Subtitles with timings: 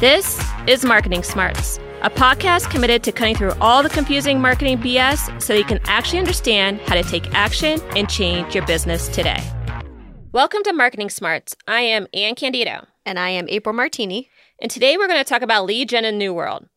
[0.00, 5.40] This is Marketing Smarts, a podcast committed to cutting through all the confusing marketing BS
[5.40, 9.42] so that you can actually understand how to take action and change your business today.
[10.32, 11.56] Welcome to Marketing Smarts.
[11.66, 12.84] I am Anne Candido.
[13.06, 14.28] And I am April Martini.
[14.58, 16.68] And today we're going to talk about lead gen in New World.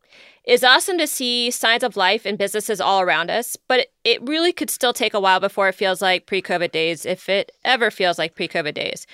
[0.44, 4.54] It's awesome to see signs of life in businesses all around us, but it really
[4.54, 7.90] could still take a while before it feels like pre COVID days, if it ever
[7.90, 9.06] feels like pre COVID days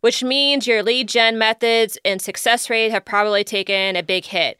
[0.00, 4.58] which means your lead gen methods and success rate have probably taken a big hit.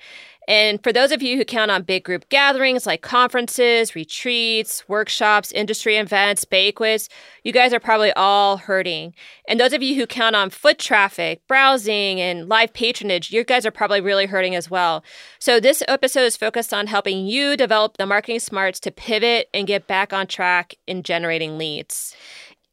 [0.49, 5.53] And for those of you who count on big group gatherings like conferences, retreats, workshops,
[5.53, 7.09] industry events, banquets,
[7.45, 9.15] you guys are probably all hurting.
[9.47, 13.65] And those of you who count on foot traffic, browsing, and live patronage, you guys
[13.65, 15.05] are probably really hurting as well.
[15.39, 19.69] So this episode is focused on helping you develop the marketing smarts to pivot and
[19.69, 22.17] get back on track in generating leads.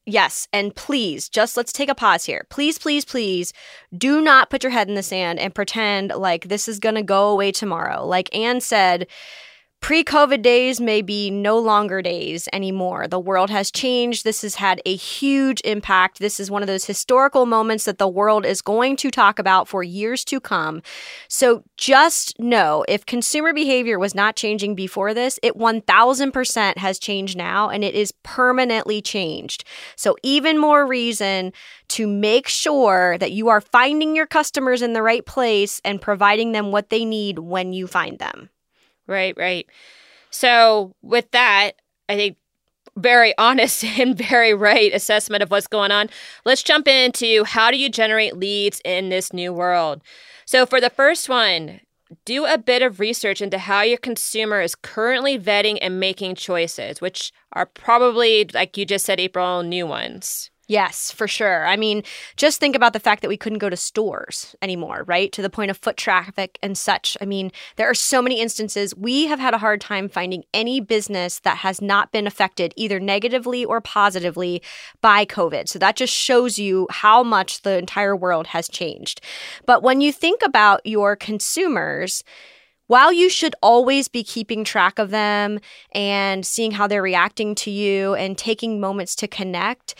[0.09, 2.47] Yes, and please, just let's take a pause here.
[2.49, 3.51] Please, please, please
[3.95, 7.03] do not put your head in the sand and pretend like this is going to
[7.03, 8.05] go away tomorrow.
[8.05, 9.07] Like Anne said,
[9.79, 13.07] Pre COVID days may be no longer days anymore.
[13.07, 14.25] The world has changed.
[14.25, 16.19] This has had a huge impact.
[16.19, 19.67] This is one of those historical moments that the world is going to talk about
[19.67, 20.81] for years to come.
[21.29, 27.37] So just know if consumer behavior was not changing before this, it 1000% has changed
[27.37, 29.63] now and it is permanently changed.
[29.95, 31.53] So, even more reason
[31.89, 36.51] to make sure that you are finding your customers in the right place and providing
[36.51, 38.49] them what they need when you find them.
[39.07, 39.67] Right, right.
[40.29, 41.73] So, with that,
[42.09, 42.37] I think
[42.97, 46.09] very honest and very right assessment of what's going on.
[46.45, 50.01] Let's jump into how do you generate leads in this new world?
[50.45, 51.81] So, for the first one,
[52.25, 57.01] do a bit of research into how your consumer is currently vetting and making choices,
[57.01, 60.49] which are probably, like you just said, April, new ones.
[60.69, 61.65] Yes, for sure.
[61.65, 62.03] I mean,
[62.35, 65.31] just think about the fact that we couldn't go to stores anymore, right?
[65.31, 67.15] To the point of foot traffic and such.
[67.21, 68.93] I mean, there are so many instances.
[68.93, 72.99] We have had a hard time finding any business that has not been affected either
[72.99, 74.61] negatively or positively
[74.99, 75.69] by COVID.
[75.69, 79.21] So that just shows you how much the entire world has changed.
[79.65, 82.25] But when you think about your consumers,
[82.87, 85.59] while you should always be keeping track of them
[85.91, 89.95] and seeing how they're reacting to you and taking moments to connect,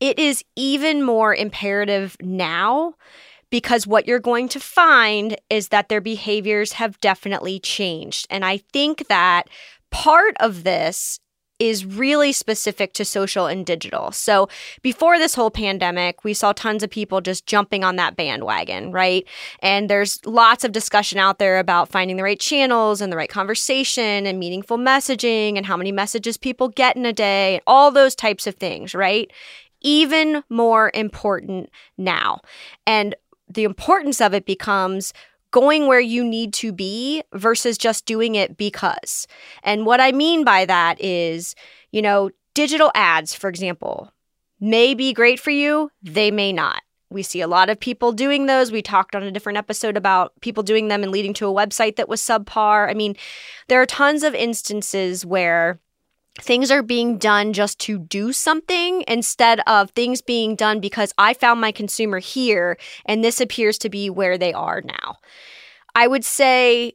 [0.00, 2.94] it is even more imperative now
[3.50, 8.26] because what you're going to find is that their behaviors have definitely changed.
[8.30, 9.48] And I think that
[9.90, 11.18] part of this
[11.58, 14.12] is really specific to social and digital.
[14.12, 14.48] So
[14.82, 19.26] before this whole pandemic, we saw tons of people just jumping on that bandwagon, right?
[19.60, 23.28] And there's lots of discussion out there about finding the right channels and the right
[23.28, 27.90] conversation and meaningful messaging and how many messages people get in a day, and all
[27.90, 29.32] those types of things, right?
[29.80, 32.40] Even more important now.
[32.86, 33.14] And
[33.48, 35.12] the importance of it becomes
[35.50, 39.26] going where you need to be versus just doing it because.
[39.62, 41.54] And what I mean by that is,
[41.90, 44.12] you know, digital ads, for example,
[44.60, 46.82] may be great for you, they may not.
[47.10, 48.70] We see a lot of people doing those.
[48.70, 51.96] We talked on a different episode about people doing them and leading to a website
[51.96, 52.90] that was subpar.
[52.90, 53.16] I mean,
[53.68, 55.80] there are tons of instances where
[56.40, 61.34] things are being done just to do something instead of things being done because I
[61.34, 65.16] found my consumer here and this appears to be where they are now.
[65.94, 66.94] I would say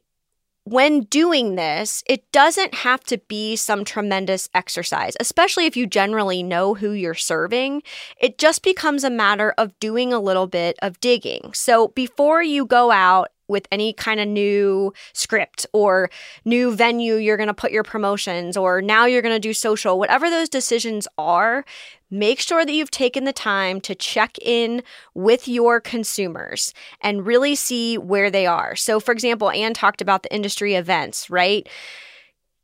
[0.64, 6.42] when doing this, it doesn't have to be some tremendous exercise, especially if you generally
[6.42, 7.82] know who you're serving.
[8.18, 11.52] It just becomes a matter of doing a little bit of digging.
[11.52, 16.10] So before you go out with any kind of new script or
[16.44, 19.98] new venue you're going to put your promotions or now you're going to do social,
[19.98, 21.64] whatever those decisions are,
[22.10, 24.82] make sure that you've taken the time to check in
[25.14, 28.76] with your consumers and really see where they are.
[28.76, 31.68] So, for example, Anne talked about the industry events, right?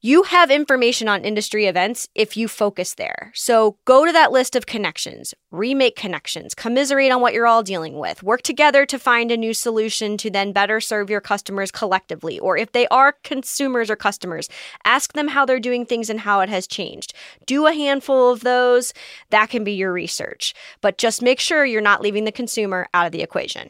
[0.03, 3.33] You have information on industry events if you focus there.
[3.34, 7.99] So go to that list of connections, remake connections, commiserate on what you're all dealing
[7.99, 12.39] with, work together to find a new solution to then better serve your customers collectively.
[12.39, 14.48] Or if they are consumers or customers,
[14.86, 17.13] ask them how they're doing things and how it has changed.
[17.45, 18.95] Do a handful of those.
[19.28, 20.54] That can be your research.
[20.80, 23.69] But just make sure you're not leaving the consumer out of the equation.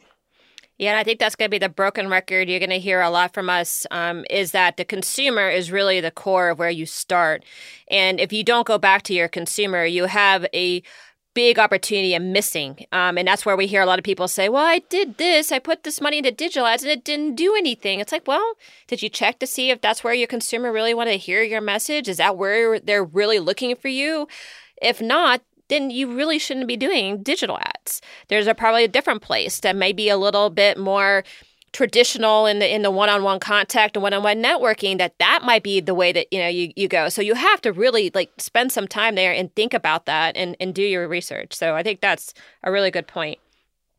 [0.81, 3.01] Yeah, and I think that's going to be the broken record you're going to hear
[3.01, 6.71] a lot from us um, is that the consumer is really the core of where
[6.71, 7.45] you start.
[7.91, 10.81] And if you don't go back to your consumer, you have a
[11.35, 12.83] big opportunity of missing.
[12.91, 15.51] Um, and that's where we hear a lot of people say, well, I did this,
[15.51, 17.99] I put this money into digital ads and it didn't do anything.
[17.99, 18.55] It's like, well,
[18.87, 21.61] did you check to see if that's where your consumer really want to hear your
[21.61, 22.09] message?
[22.09, 24.27] Is that where they're really looking for you?
[24.81, 28.01] If not, then you really shouldn't be doing digital ads.
[28.27, 31.23] There's a, probably a different place that may be a little bit more
[31.71, 35.95] traditional in the in the one-on-one contact and one-on-one networking that that might be the
[35.95, 38.85] way that you know you, you go so you have to really like spend some
[38.85, 42.33] time there and think about that and, and do your research so i think that's
[42.63, 43.39] a really good point.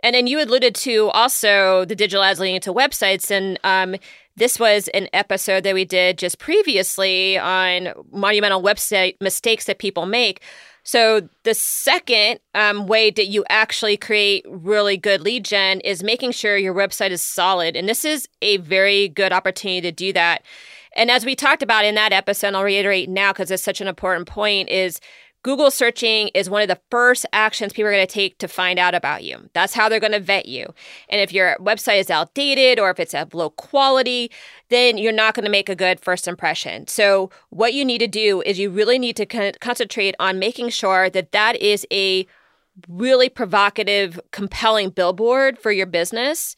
[0.03, 3.97] and then you alluded to also the digital ads leading to websites and um,
[4.37, 10.05] this was an episode that we did just previously on monumental website mistakes that people
[10.05, 10.43] make
[10.84, 16.32] so the second um, way that you actually create really good lead gen is making
[16.32, 20.43] sure your website is solid, and this is a very good opportunity to do that.
[20.94, 23.88] And as we talked about in that episode, I'll reiterate now because it's such an
[23.88, 25.00] important point: is
[25.43, 28.79] Google searching is one of the first actions people are going to take to find
[28.79, 29.50] out about you.
[29.55, 30.73] That's how they're going to vet you.
[31.08, 34.31] And if your website is outdated or if it's of low quality,
[34.73, 36.87] then you're not going to make a good first impression.
[36.87, 40.71] So, what you need to do is you really need to con- concentrate on making
[40.71, 42.27] sure that that is a
[42.89, 46.57] really provocative, compelling billboard for your business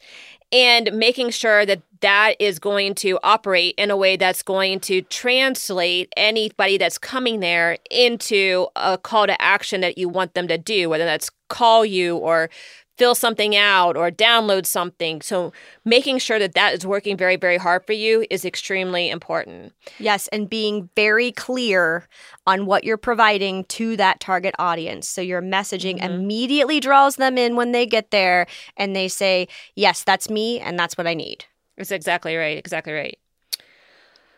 [0.51, 5.01] and making sure that that is going to operate in a way that's going to
[5.03, 10.57] translate anybody that's coming there into a call to action that you want them to
[10.57, 12.49] do, whether that's call you or
[12.97, 15.21] fill something out or download something.
[15.21, 15.51] So
[15.83, 19.73] making sure that that is working very, very hard for you is extremely important.
[19.99, 22.07] Yes, and being very clear
[22.47, 25.07] on what you're providing to that target audience.
[25.07, 26.13] So your messaging mm-hmm.
[26.13, 28.47] immediately draws them in when they get there
[28.77, 31.45] and they say, Yes, that's me and that's what I need.
[31.77, 32.57] That's exactly right.
[32.57, 33.19] Exactly right.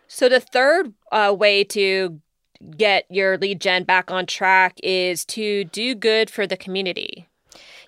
[0.07, 2.19] So the third uh, way to
[2.75, 7.27] get your lead gen back on track is to do good for the community.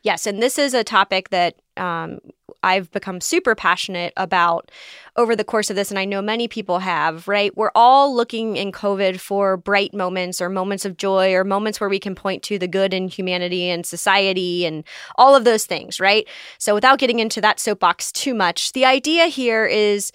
[0.03, 2.19] Yes, and this is a topic that um,
[2.63, 4.71] I've become super passionate about
[5.15, 7.55] over the course of this, and I know many people have, right?
[7.55, 11.89] We're all looking in COVID for bright moments or moments of joy or moments where
[11.89, 14.83] we can point to the good in humanity and society and
[15.15, 16.27] all of those things, right?
[16.57, 20.11] So, without getting into that soapbox too much, the idea here is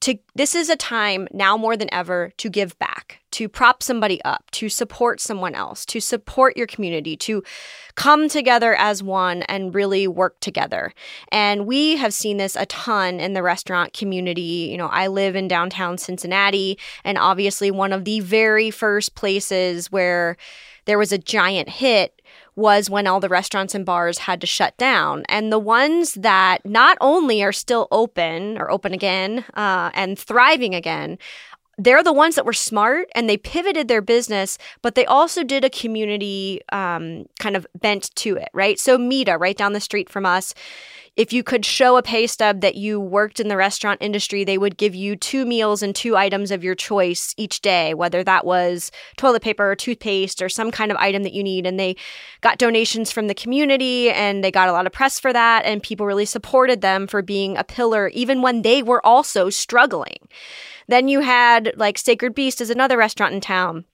[0.00, 4.22] to this is a time now more than ever to give back to prop somebody
[4.24, 7.42] up to support someone else to support your community to
[7.94, 10.92] come together as one and really work together.
[11.30, 14.68] And we have seen this a ton in the restaurant community.
[14.70, 19.92] You know i live in downtown cincinnati and obviously one of the very first places
[19.92, 20.36] where
[20.86, 22.19] there was a giant hit
[22.56, 25.24] was when all the restaurants and bars had to shut down.
[25.28, 30.74] And the ones that not only are still open or open again uh, and thriving
[30.74, 31.18] again,
[31.78, 35.64] they're the ones that were smart and they pivoted their business, but they also did
[35.64, 38.78] a community um, kind of bent to it, right?
[38.78, 40.52] So, Mita, right down the street from us,
[41.16, 44.58] if you could show a pay stub that you worked in the restaurant industry, they
[44.58, 48.44] would give you two meals and two items of your choice each day, whether that
[48.44, 51.66] was toilet paper or toothpaste or some kind of item that you need.
[51.66, 51.96] And they
[52.40, 55.64] got donations from the community and they got a lot of press for that.
[55.64, 60.28] And people really supported them for being a pillar, even when they were also struggling.
[60.88, 63.84] Then you had like Sacred Beast is another restaurant in town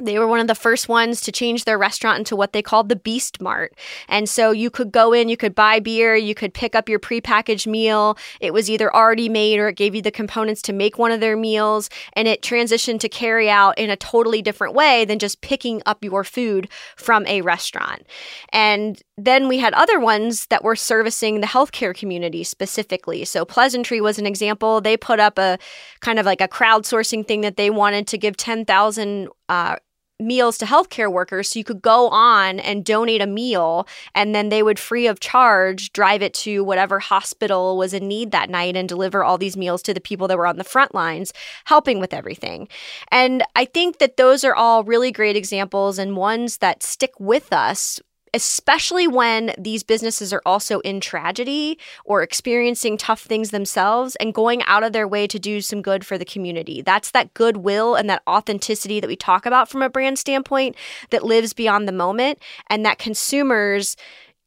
[0.00, 2.88] they were one of the first ones to change their restaurant into what they called
[2.88, 3.74] the Beast Mart.
[4.08, 6.98] And so you could go in, you could buy beer, you could pick up your
[6.98, 8.16] prepackaged meal.
[8.40, 11.20] It was either already made or it gave you the components to make one of
[11.20, 11.90] their meals.
[12.14, 16.02] And it transitioned to carry out in a totally different way than just picking up
[16.02, 18.06] your food from a restaurant.
[18.52, 23.24] And then we had other ones that were servicing the healthcare community specifically.
[23.24, 24.80] So Pleasantry was an example.
[24.80, 25.58] They put up a
[26.00, 29.76] kind of like a crowdsourcing thing that they wanted to give 10,000 uh,
[30.20, 31.50] meals to healthcare workers.
[31.50, 35.20] So you could go on and donate a meal, and then they would free of
[35.20, 39.56] charge drive it to whatever hospital was in need that night and deliver all these
[39.56, 41.32] meals to the people that were on the front lines
[41.64, 42.68] helping with everything.
[43.10, 47.52] And I think that those are all really great examples and ones that stick with
[47.52, 48.00] us
[48.34, 54.62] especially when these businesses are also in tragedy or experiencing tough things themselves and going
[54.64, 56.82] out of their way to do some good for the community.
[56.82, 60.76] That's that goodwill and that authenticity that we talk about from a brand standpoint
[61.10, 63.96] that lives beyond the moment and that consumers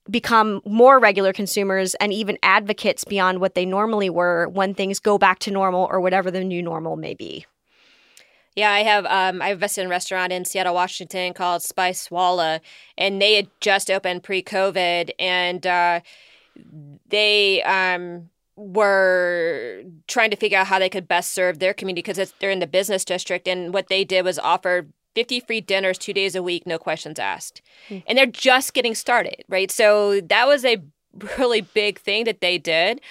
[0.10, 5.18] become more regular consumers and even advocates beyond what they normally were when things go
[5.18, 7.46] back to normal or whatever the new normal may be.
[8.56, 12.62] Yeah, I have um I invested in a restaurant in Seattle, Washington called Spice Waala,
[12.98, 16.00] and they had just opened pre-COVID, and uh,
[17.10, 22.34] they um were trying to figure out how they could best serve their community because
[22.40, 26.14] they're in the business district, and what they did was offer 50 free dinners two
[26.14, 27.62] days a week, no questions asked.
[27.90, 28.04] Mm-hmm.
[28.08, 29.72] And they're just getting started, right?
[29.72, 30.78] So that was a
[31.40, 33.02] really big thing that they did.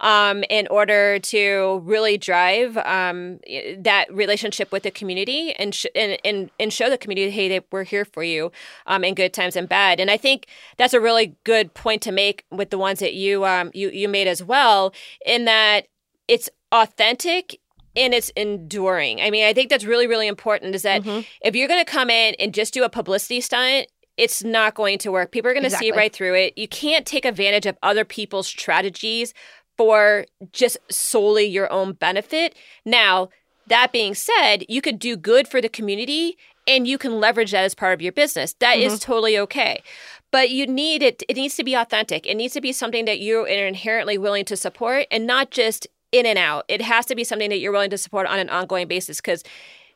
[0.00, 3.38] Um, in order to really drive um,
[3.78, 7.60] that relationship with the community and, sh- and, and, and show the community, hey, they,
[7.70, 8.50] we're here for you
[8.86, 10.00] um, in good times and bad.
[10.00, 10.46] And I think
[10.78, 14.08] that's a really good point to make with the ones that you um, you you
[14.08, 14.92] made as well,
[15.24, 15.86] in that
[16.28, 17.60] it's authentic
[17.96, 19.20] and it's enduring.
[19.20, 21.20] I mean, I think that's really, really important is that mm-hmm.
[21.42, 24.98] if you're going to come in and just do a publicity stunt, it's not going
[24.98, 25.32] to work.
[25.32, 25.90] People are going to exactly.
[25.90, 26.56] see right through it.
[26.56, 29.32] You can't take advantage of other people's strategies
[29.80, 32.54] for just solely your own benefit.
[32.84, 33.30] Now,
[33.68, 36.36] that being said, you could do good for the community
[36.68, 38.54] and you can leverage that as part of your business.
[38.58, 38.92] That mm-hmm.
[38.92, 39.82] is totally okay.
[40.30, 42.26] But you need it, it needs to be authentic.
[42.26, 45.86] It needs to be something that you are inherently willing to support and not just
[46.12, 46.66] in and out.
[46.68, 49.42] It has to be something that you're willing to support on an ongoing basis because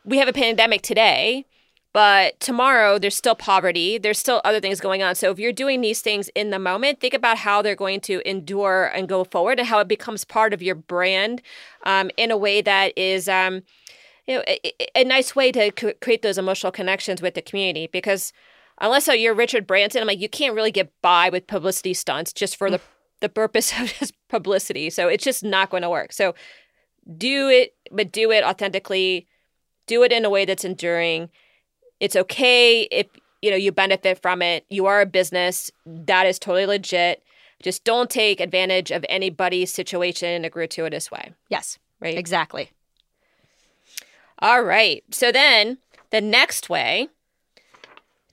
[0.02, 1.44] we have a pandemic today,
[1.94, 5.14] but tomorrow there's still poverty, there's still other things going on.
[5.14, 8.20] So if you're doing these things in the moment, think about how they're going to
[8.28, 11.40] endure and go forward and how it becomes part of your brand
[11.84, 13.28] um, in a way that is.
[13.28, 13.62] Um,
[14.26, 17.86] you know, a, a nice way to c- create those emotional connections with the community
[17.92, 18.32] because
[18.80, 22.56] unless you're Richard Branson, I'm like, you can't really get by with publicity stunts just
[22.56, 22.80] for the
[23.20, 24.90] the purpose of just publicity.
[24.90, 26.12] So it's just not going to work.
[26.12, 26.34] So
[27.16, 29.28] do it, but do it authentically.
[29.86, 31.28] Do it in a way that's enduring.
[32.00, 33.06] It's okay if
[33.42, 34.64] you know you benefit from it.
[34.70, 35.70] You are a business.
[35.86, 37.22] That is totally legit.
[37.62, 41.32] Just don't take advantage of anybody's situation in a gratuitous way.
[41.48, 41.78] Yes.
[42.00, 42.18] Right.
[42.18, 42.70] Exactly.
[44.40, 45.02] All right.
[45.10, 45.78] So then
[46.10, 47.08] the next way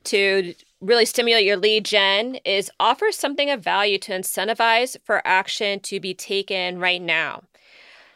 [0.05, 5.79] to really stimulate your lead gen is offer something of value to incentivize for action
[5.81, 7.43] to be taken right now.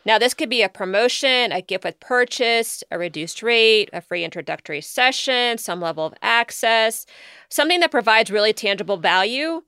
[0.05, 4.24] Now, this could be a promotion, a gift with purchase, a reduced rate, a free
[4.24, 7.05] introductory session, some level of access,
[7.50, 9.63] something that provides really tangible value.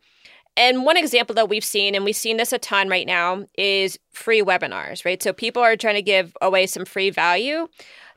[0.56, 4.00] And one example that we've seen, and we've seen this a ton right now, is
[4.12, 5.22] free webinars, right?
[5.22, 7.68] So people are trying to give away some free value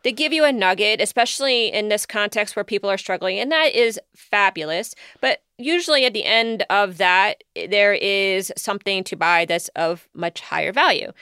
[0.03, 3.75] they give you a nugget, especially in this context where people are struggling, and that
[3.75, 4.95] is fabulous.
[5.21, 10.41] But usually at the end of that, there is something to buy that's of much
[10.41, 11.13] higher value.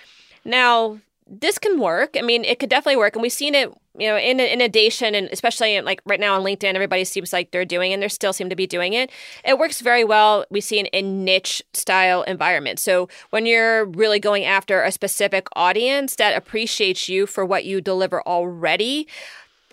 [0.49, 2.17] Now, this can work.
[2.19, 5.29] I mean, it could definitely work, and we've seen it you know, in inundation and
[5.33, 8.49] especially like right now on LinkedIn, everybody seems like they're doing and they still seem
[8.49, 9.11] to be doing it.
[9.45, 10.45] It works very well.
[10.51, 12.83] We see in, in niche style environments.
[12.83, 17.81] So when you're really going after a specific audience that appreciates you for what you
[17.81, 19.09] deliver already,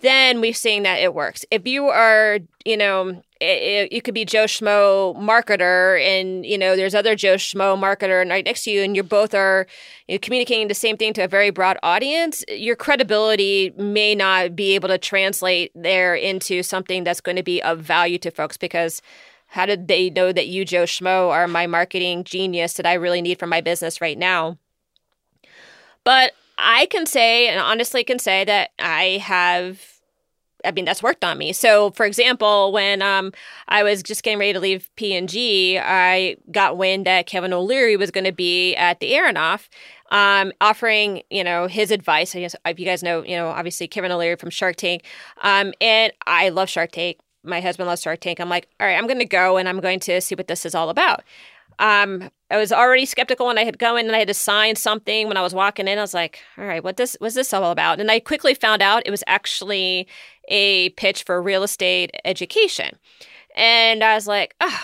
[0.01, 1.45] then we've seen that it works.
[1.51, 6.75] If you are, you know, it, you could be Joe Schmo marketer, and you know
[6.75, 9.67] there's other Joe Schmo marketer right next to you, and you both are
[10.07, 12.43] you know, communicating the same thing to a very broad audience.
[12.47, 17.61] Your credibility may not be able to translate there into something that's going to be
[17.61, 19.01] of value to folks because
[19.47, 23.21] how did they know that you, Joe Schmo, are my marketing genius that I really
[23.21, 24.57] need for my business right now?
[26.03, 29.94] But I can say, and honestly can say that I have
[30.65, 31.53] I mean, that's worked on me.
[31.53, 33.31] So, for example, when um,
[33.67, 38.11] I was just getting ready to leave P&G, I got wind that Kevin O'Leary was
[38.11, 39.67] going to be at the Aronoff
[40.11, 42.35] um, offering, you know, his advice.
[42.35, 45.03] I guess if you guys know, you know, obviously Kevin O'Leary from Shark Tank.
[45.41, 47.17] Um, and I love Shark Tank.
[47.43, 48.39] My husband loves Shark Tank.
[48.39, 50.65] I'm like, all right, I'm going to go and I'm going to see what this
[50.65, 51.23] is all about.
[51.79, 55.27] Um, I was already skeptical when I had gone and I had to sign something
[55.27, 55.97] when I was walking in.
[55.97, 57.99] I was like, all right, what this was this all about?
[57.99, 60.07] And I quickly found out it was actually
[60.47, 62.97] a pitch for real estate education.
[63.55, 64.81] And I was like, oh,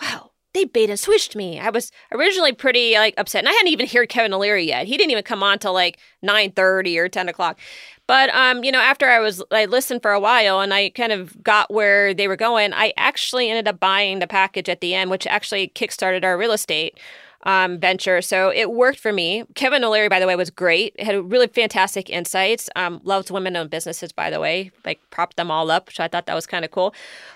[0.00, 1.60] wow, they bait and switched me.
[1.60, 4.86] I was originally pretty like upset, and I hadn't even heard Kevin O'Leary yet.
[4.86, 7.58] He didn't even come on till like nine thirty or ten o'clock.
[8.06, 11.12] But um, you know, after I was I listened for a while and I kind
[11.12, 14.94] of got where they were going, I actually ended up buying the package at the
[14.94, 16.98] end, which actually kickstarted our real estate
[17.44, 18.20] um, venture.
[18.22, 19.44] So it worked for me.
[19.54, 20.98] Kevin O'Leary, by the way, was great.
[21.00, 22.68] Had really fantastic insights.
[22.74, 24.70] Um, loves women-owned businesses, by the way.
[24.84, 26.94] Like propped them all up, so I thought that was kind of cool.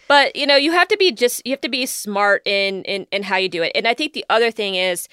[0.09, 3.07] But you know, you have to be just you have to be smart in in
[3.13, 3.73] in how you do it.
[3.75, 5.09] And I think the other thing is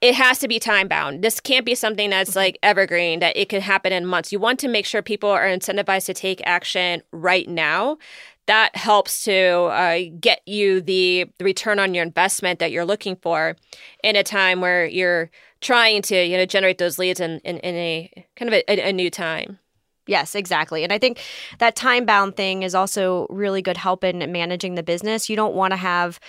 [0.00, 1.22] it has to be time bound.
[1.22, 2.38] This can't be something that's mm-hmm.
[2.38, 4.30] like evergreen, that it can happen in months.
[4.30, 7.98] You want to make sure people are incentivized to take action right now.
[8.46, 13.56] That helps to uh, get you the, return on your investment that you're looking for
[14.04, 17.74] in a time where you're trying to you know generate those leads in, in, in
[17.74, 19.58] a kind of a, a new time.
[20.06, 20.84] Yes, exactly.
[20.84, 21.20] And I think
[21.58, 25.28] that time bound thing is also really good help in managing the business.
[25.28, 26.20] You don't want to have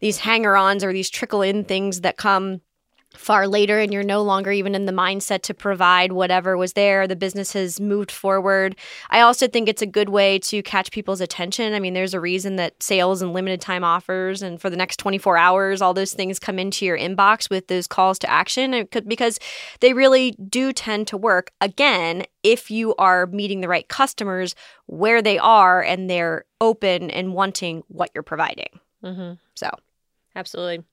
[0.00, 2.60] these hanger ons or these trickle in things that come
[3.16, 7.06] far later and you're no longer even in the mindset to provide whatever was there.
[7.06, 8.76] The business has moved forward.
[9.10, 11.74] I also think it's a good way to catch people's attention.
[11.74, 14.98] I mean, there's a reason that sales and limited time offers and for the next
[14.98, 19.38] 24 hours, all those things come into your inbox with those calls to action because
[19.80, 21.52] they really do tend to work.
[21.60, 24.54] Again, if you are meeting the right customers
[24.86, 28.80] where they are and they're open and wanting what you're providing.
[29.04, 29.34] Mm-hmm.
[29.54, 29.70] So,
[30.36, 30.84] absolutely.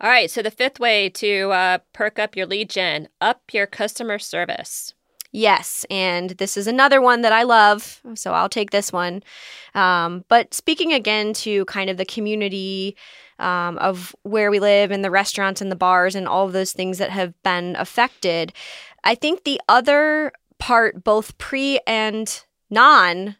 [0.00, 0.30] All right.
[0.30, 4.94] So the fifth way to uh, perk up your lead gen, up your customer service.
[5.30, 9.22] Yes, and this is another one that I love, so I'll take this one.
[9.74, 12.96] Um, but speaking again to kind of the community
[13.38, 16.72] um, of where we live and the restaurants and the bars and all of those
[16.72, 18.54] things that have been affected,
[19.04, 23.36] I think the other part, both pre and non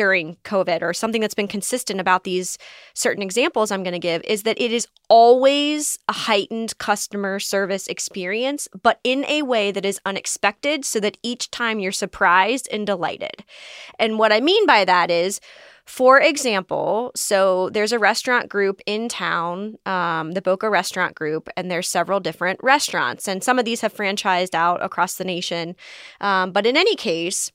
[0.00, 2.56] during COVID or something that's been consistent about these
[2.94, 7.86] certain examples I'm going to give is that it is always a heightened customer service
[7.86, 12.86] experience, but in a way that is unexpected so that each time you're surprised and
[12.86, 13.44] delighted.
[13.98, 15.38] And what I mean by that is,
[15.84, 21.70] for example, so there's a restaurant group in town, um, the Boca Restaurant Group, and
[21.70, 25.76] there's several different restaurants, and some of these have franchised out across the nation.
[26.22, 27.52] Um, but in any case,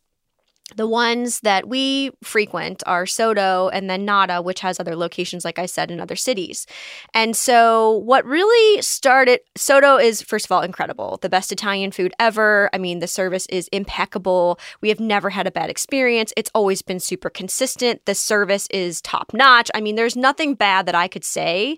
[0.75, 5.60] the ones that we frequent are Sotto and then Nada, which has other locations, like
[5.60, 6.65] I said, in other cities.
[7.13, 11.19] And so, what really started Sotto is, first of all, incredible.
[11.22, 12.72] The best Italian food ever.
[12.74, 14.60] I mean, the service is impeccable.
[14.81, 16.34] We have never had a bad experience.
[16.36, 18.03] It's always been super consistent.
[18.05, 19.69] The service is top notch.
[19.75, 21.77] I mean, there's nothing bad that I could say.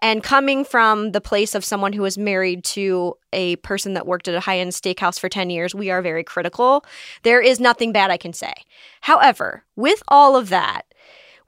[0.00, 4.28] And coming from the place of someone who was married to a person that worked
[4.28, 6.84] at a high end steakhouse for 10 years, we are very critical.
[7.22, 8.54] There is nothing bad I can say.
[9.02, 10.86] However, with all of that,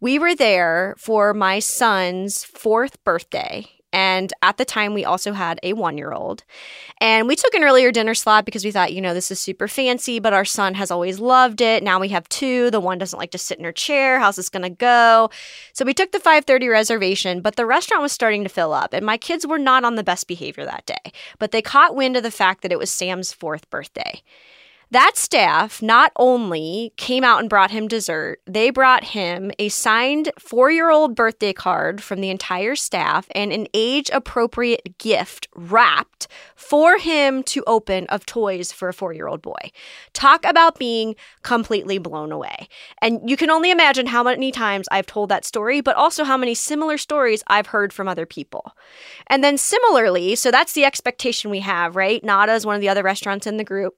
[0.01, 3.67] we were there for my son's fourth birthday
[3.97, 6.45] and at the time, we also had a one year old.
[7.01, 9.69] And we took an earlier dinner slot because we thought, you know, this is super
[9.69, 11.83] fancy, but our son has always loved it.
[11.83, 12.71] Now we have two.
[12.71, 14.21] The one doesn't like to sit in her chair.
[14.21, 15.31] How's this going to go?
[15.73, 19.07] So we took the 5:30 reservation, but the restaurant was starting to fill up, and
[19.07, 21.13] my kids were not on the best behavior that day.
[21.39, 24.21] But they caught wind of the fact that it was Sam's fourth birthday.
[24.93, 30.31] That staff not only came out and brought him dessert, they brought him a signed
[30.39, 36.29] four year old birthday card from the entire staff and an age appropriate gift wrapped
[36.55, 39.73] for him to open of toys for a four year old boy.
[40.13, 42.69] Talk about being completely blown away.
[43.03, 46.37] And you can only imagine how many times I've told that story, but also how
[46.37, 48.73] many similar stories I've heard from other people.
[49.27, 52.23] And then similarly, so that's the expectation we have, right?
[52.23, 53.97] Nada is one of the other restaurants in the group.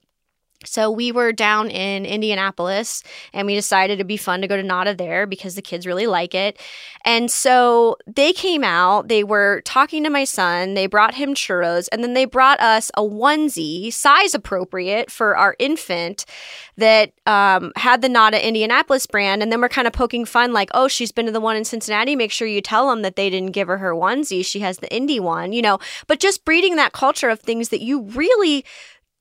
[0.65, 4.63] So we were down in Indianapolis and we decided it'd be fun to go to
[4.63, 6.59] Nada there because the kids really like it.
[7.05, 11.87] And so they came out, they were talking to my son, they brought him churros,
[11.93, 16.25] and then they brought us a onesie, size appropriate for our infant,
[16.75, 19.41] that um, had the Nada Indianapolis brand.
[19.41, 21.63] And then we're kind of poking fun, like, oh, she's been to the one in
[21.63, 22.17] Cincinnati.
[22.17, 24.45] Make sure you tell them that they didn't give her her onesie.
[24.45, 27.81] She has the Indy one, you know, but just breeding that culture of things that
[27.81, 28.65] you really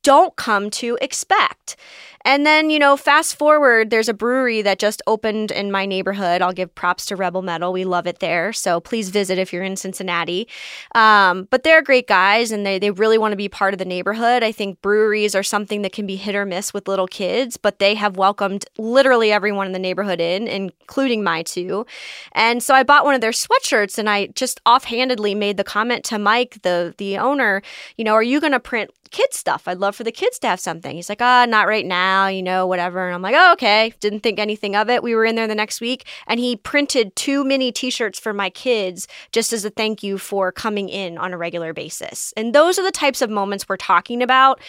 [0.09, 1.77] don't come to expect.
[2.25, 6.41] And then, you know, fast forward, there's a brewery that just opened in my neighborhood.
[6.43, 7.73] I'll give props to Rebel Mettle.
[7.73, 8.53] We love it there.
[8.55, 10.49] So please visit if you're in Cincinnati.
[10.95, 13.85] Um, but they're great guys and they, they really want to be part of the
[13.85, 14.43] neighborhood.
[14.43, 17.79] I think breweries are something that can be hit or miss with little kids, but
[17.79, 21.87] they have welcomed literally everyone in the neighborhood in, including my two.
[22.33, 26.03] And so I bought one of their sweatshirts and I just offhandedly made the comment
[26.07, 27.63] to Mike, the, the owner,
[27.97, 29.67] you know, are you going to print kids stuff.
[29.67, 30.95] I'd love for the kids to have something.
[30.95, 33.07] He's like, ah, not right now, you know, whatever.
[33.07, 33.93] And I'm like, oh, okay.
[34.01, 35.03] Didn't think anything of it.
[35.03, 38.33] We were in there the next week and he printed two mini t shirts for
[38.33, 42.33] my kids just as a thank you for coming in on a regular basis.
[42.37, 44.61] And those are the types of moments we're talking about.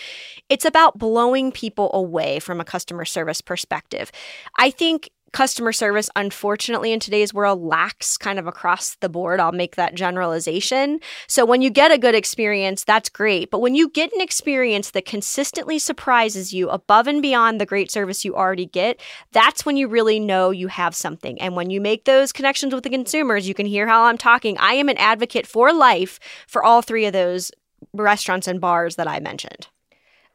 [0.50, 4.12] It's about blowing people away from a customer service perspective.
[4.58, 9.40] I think customer service, unfortunately, in today's world lacks kind of across the board.
[9.40, 11.00] I'll make that generalization.
[11.28, 13.52] So when you get a good experience, that's great.
[13.52, 17.92] But when you get an experience that consistently surprises you above and beyond the great
[17.92, 19.00] service you already get,
[19.32, 21.40] that's when you really know you have something.
[21.42, 24.58] And when you make those connections with the consumers, you can hear how I'm talking.
[24.58, 27.52] I am an advocate for life for all three of those
[27.94, 29.68] restaurants and bars that I mentioned.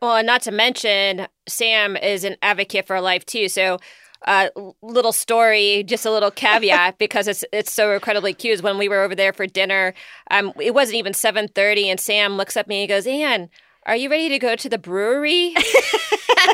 [0.00, 3.48] Well, and not to mention, Sam is an advocate for life too.
[3.48, 3.78] So
[4.27, 4.49] uh,
[4.83, 8.55] little story, just a little caveat because it's it's so incredibly cute.
[8.55, 9.95] Is when we were over there for dinner,
[10.31, 13.51] um, it wasn't even seven thirty, and Sam looks at me and goes, "Anne,
[13.87, 15.55] are you ready to go to the brewery?"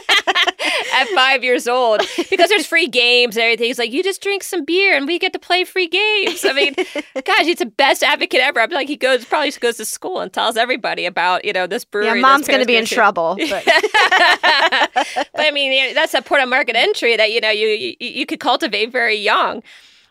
[1.01, 3.67] at five years old because there's free games and everything.
[3.67, 6.45] He's like, you just drink some beer and we get to play free games.
[6.45, 6.75] I mean,
[7.25, 8.61] gosh, he's the best advocate ever.
[8.61, 11.85] I'm like, he goes probably goes to school and tells everybody about you know this
[11.85, 12.19] brewery.
[12.19, 13.37] Yeah, mom's going to be in trouble.
[13.49, 13.65] But.
[13.65, 13.77] but
[15.39, 18.41] I mean, that's a port of market entry that you know you, you you could
[18.41, 19.63] cultivate very young.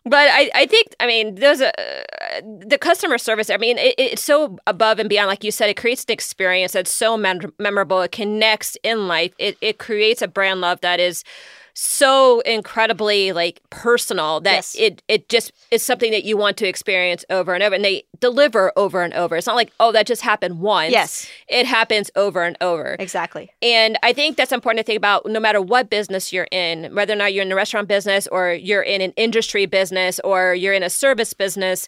[0.06, 3.96] But I, I think, I mean, there's a, uh, the customer service, I mean, it,
[3.98, 5.28] it's so above and beyond.
[5.28, 8.02] Like you said, it creates an experience that's so mem- memorable.
[8.02, 9.34] It connects in life.
[9.38, 11.24] It, it creates a brand love that is
[11.82, 14.76] so incredibly like personal that yes.
[14.78, 18.04] it it just is something that you want to experience over and over and they
[18.20, 19.38] deliver over and over.
[19.38, 20.92] It's not like, oh, that just happened once.
[20.92, 21.30] Yes.
[21.48, 22.98] It happens over and over.
[23.00, 23.50] Exactly.
[23.62, 27.14] And I think that's important to think about no matter what business you're in, whether
[27.14, 30.74] or not you're in the restaurant business or you're in an industry business or you're
[30.74, 31.88] in a service business,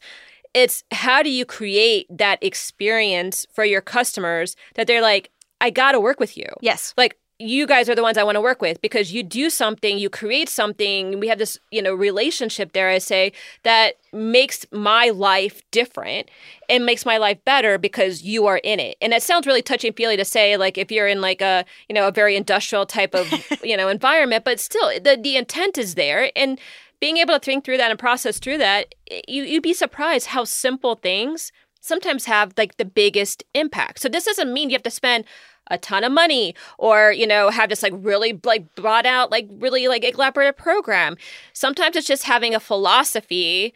[0.54, 5.92] it's how do you create that experience for your customers that they're like, I got
[5.92, 6.48] to work with you.
[6.62, 6.94] Yes.
[6.98, 9.98] Like, you guys are the ones I want to work with because you do something,
[9.98, 11.20] you create something.
[11.20, 16.30] We have this, you know, relationship there, I say, that makes my life different
[16.70, 18.98] and makes my life better because you are in it.
[19.02, 21.66] And that sounds really touchy and feely to say, like if you're in like a,
[21.90, 23.28] you know, a very industrial type of,
[23.64, 26.32] you know, environment, but still the, the intent is there.
[26.36, 26.60] And
[27.00, 28.94] being able to think through that and process through that,
[29.28, 31.52] you, you'd be surprised how simple things
[31.82, 34.00] sometimes have like the biggest impact.
[34.00, 35.26] So this doesn't mean you have to spend
[35.68, 39.48] a ton of money or you know have this like really like brought out like
[39.52, 41.16] really like elaborate program
[41.54, 43.74] sometimes it's just having a philosophy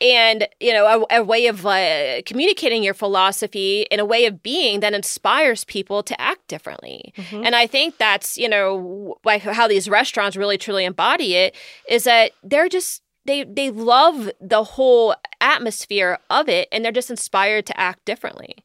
[0.00, 4.42] and you know a, a way of uh, communicating your philosophy in a way of
[4.42, 7.44] being that inspires people to act differently mm-hmm.
[7.44, 11.54] and i think that's you know like how these restaurants really truly embody it
[11.88, 17.10] is that they're just they they love the whole atmosphere of it and they're just
[17.10, 18.56] inspired to act differently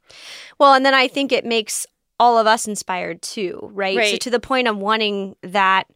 [0.58, 1.86] well and then i think it makes
[2.20, 3.98] all of us inspired too, right?
[3.98, 4.12] right?
[4.12, 5.88] So to the point of wanting that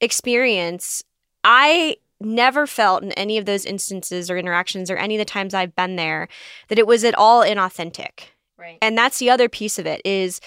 [0.00, 1.02] experience,
[1.44, 5.54] I never felt in any of those instances or interactions or any of the times
[5.54, 6.28] I've been there
[6.68, 8.30] that it was at all inauthentic.
[8.58, 8.78] Right.
[8.82, 10.40] And that's the other piece of it is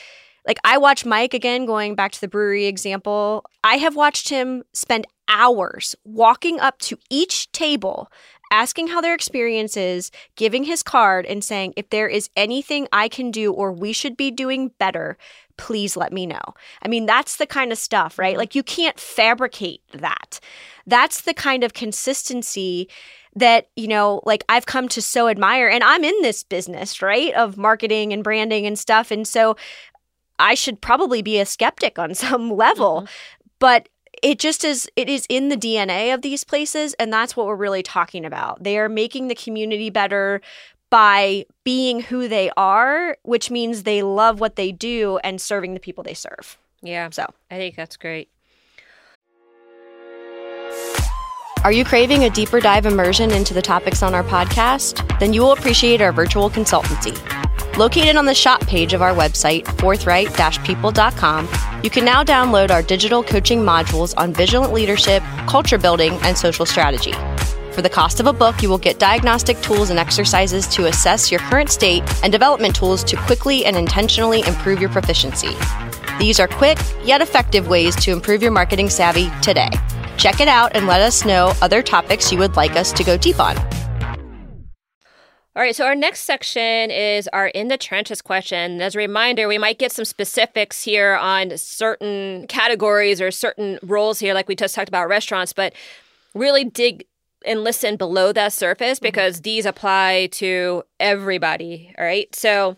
[0.48, 3.46] like I watch Mike again going back to the brewery example.
[3.64, 8.12] I have watched him spend hours walking up to each table
[8.52, 13.08] asking how their experience is, giving his card, and saying, if there is anything I
[13.08, 15.18] can do or we should be doing better,
[15.58, 16.42] please let me know.
[16.84, 18.34] I mean, that's the kind of stuff, right?
[18.34, 18.40] Mm-hmm.
[18.40, 20.40] Like, you can't fabricate that.
[20.86, 22.90] That's the kind of consistency
[23.36, 25.68] that, you know, like I've come to so admire.
[25.68, 29.10] And I'm in this business, right, of marketing and branding and stuff.
[29.10, 29.56] And so
[30.40, 33.02] I should probably be a skeptic on some level.
[33.02, 33.06] Mm-hmm.
[33.60, 33.90] But
[34.22, 37.56] it just is it is in the DNA of these places and that's what we're
[37.56, 38.64] really talking about.
[38.64, 40.42] They are making the community better
[40.90, 45.80] by being who they are, which means they love what they do and serving the
[45.80, 46.58] people they serve.
[46.84, 47.10] Yeah.
[47.10, 48.30] So, I think that's great.
[51.64, 55.18] Are you craving a deeper dive immersion into the topics on our podcast?
[55.20, 57.18] Then you will appreciate our virtual consultancy.
[57.78, 61.50] Located on the shop page of our website, forthright-people.com,
[61.84, 66.68] you can now download our digital coaching modules on vigilant leadership, culture building, and social
[66.68, 67.14] strategy.
[67.72, 71.32] For the cost of a book, you will get diagnostic tools and exercises to assess
[71.32, 75.56] your current state and development tools to quickly and intentionally improve your proficiency.
[76.20, 79.72] These are quick yet effective ways to improve your marketing savvy today.
[80.16, 83.18] Check it out and let us know other topics you would like us to go
[83.18, 83.56] deep on.
[85.56, 88.82] All right, so our next section is our in the trenches question.
[88.82, 94.18] As a reminder, we might get some specifics here on certain categories or certain roles
[94.18, 95.74] here, like we just talked about restaurants, but
[96.34, 97.06] really dig
[97.46, 99.06] and listen below that surface mm-hmm.
[99.06, 99.44] because mm-hmm.
[99.44, 101.94] these apply to everybody.
[102.00, 102.76] All right, so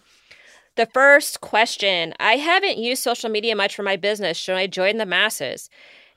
[0.75, 4.35] the first question I haven't used social media much for my business.
[4.35, 5.69] Should I join the masses?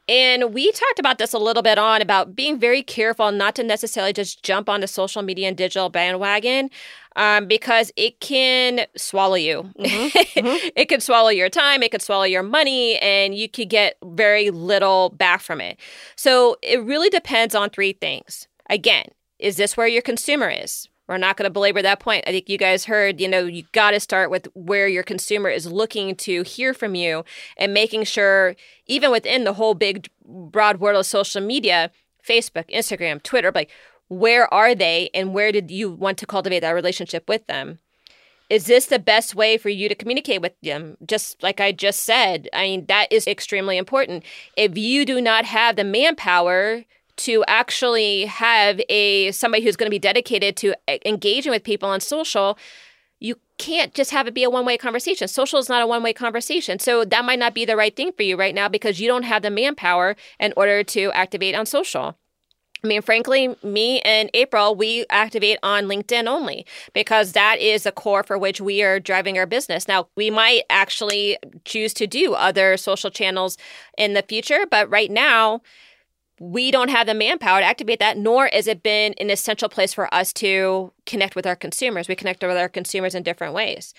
[0.08, 3.62] And we talked about this a little bit on about being very careful not to
[3.62, 6.70] necessarily just jump on the social media and digital bandwagon
[7.16, 9.70] um, because it can swallow you.
[9.78, 10.18] Mm-hmm.
[10.38, 10.68] Mm-hmm.
[10.76, 14.50] it could swallow your time, it could swallow your money, and you could get very
[14.50, 15.78] little back from it.
[16.14, 18.46] So it really depends on three things.
[18.70, 19.06] Again,
[19.40, 20.88] is this where your consumer is?
[21.08, 22.24] We're not going to belabor that point.
[22.26, 25.48] I think you guys heard, you know, you got to start with where your consumer
[25.48, 27.24] is looking to hear from you
[27.56, 28.54] and making sure,
[28.86, 31.90] even within the whole big, broad world of social media,
[32.26, 33.70] Facebook, Instagram, Twitter, like,
[34.08, 37.78] where are they and where did you want to cultivate that relationship with them?
[38.50, 40.96] Is this the best way for you to communicate with them?
[41.06, 44.24] Just like I just said, I mean, that is extremely important.
[44.56, 46.84] If you do not have the manpower
[47.18, 50.74] to actually have a somebody who's going to be dedicated to
[51.06, 52.58] engaging with people on social
[53.20, 55.26] you can't just have it be a one way conversation.
[55.28, 56.78] Social is not a one way conversation.
[56.78, 59.24] So that might not be the right thing for you right now because you don't
[59.24, 62.16] have the manpower in order to activate on social.
[62.84, 67.90] I mean, frankly, me and April, we activate on LinkedIn only because that is the
[67.90, 69.88] core for which we are driving our business.
[69.88, 73.58] Now, we might actually choose to do other social channels
[73.96, 75.60] in the future, but right now,
[76.40, 79.92] we don't have the manpower to activate that, nor has it been an essential place
[79.92, 82.08] for us to connect with our consumers.
[82.08, 83.94] We connect with our consumers in different ways.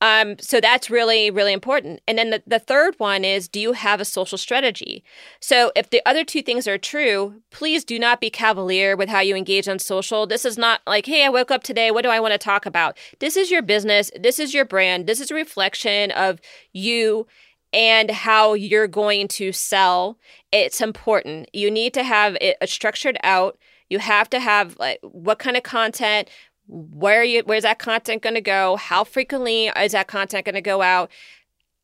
[0.00, 2.00] Um, so that's really, really important.
[2.06, 5.02] And then the, the third one is do you have a social strategy?
[5.40, 9.20] So if the other two things are true, please do not be cavalier with how
[9.20, 10.26] you engage on social.
[10.26, 11.90] This is not like, hey, I woke up today.
[11.90, 12.98] What do I want to talk about?
[13.20, 14.10] This is your business.
[14.18, 15.06] This is your brand.
[15.06, 16.40] This is a reflection of
[16.72, 17.26] you
[17.72, 20.18] and how you're going to sell.
[20.52, 21.48] It's important.
[21.52, 23.58] You need to have it structured out.
[23.88, 26.28] You have to have like what kind of content,
[26.68, 30.60] where you where's that content going to go how frequently is that content going to
[30.60, 31.10] go out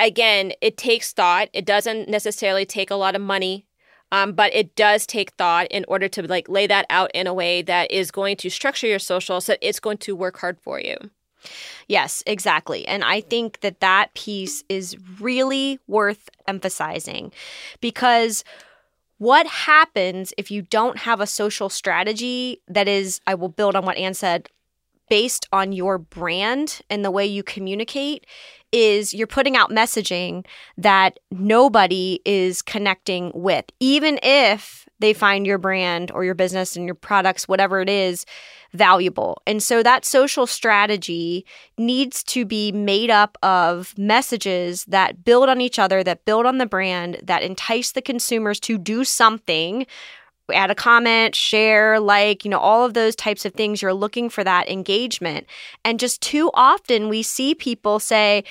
[0.01, 3.67] again it takes thought it doesn't necessarily take a lot of money
[4.11, 7.33] um, but it does take thought in order to like lay that out in a
[7.33, 10.81] way that is going to structure your social so it's going to work hard for
[10.81, 10.97] you
[11.89, 12.87] Yes, exactly.
[12.87, 17.33] And I think that that piece is really worth emphasizing
[17.81, 18.45] because
[19.19, 23.85] what happens if you don't have a social strategy that is, I will build on
[23.85, 24.49] what Anne said,
[25.09, 28.27] based on your brand and the way you communicate
[28.73, 30.45] is you're putting out messaging
[30.79, 36.87] that nobody is connecting with, even if they find your brand or your business and
[36.87, 38.25] your products, whatever it is,
[38.73, 39.43] valuable.
[39.47, 41.45] And so that social strategy
[41.77, 46.57] needs to be made up of messages that build on each other, that build on
[46.57, 49.87] the brand, that entice the consumers to do something
[50.53, 53.81] add a comment, share, like, you know, all of those types of things.
[53.81, 55.47] You're looking for that engagement.
[55.85, 58.45] And just too often we see people say,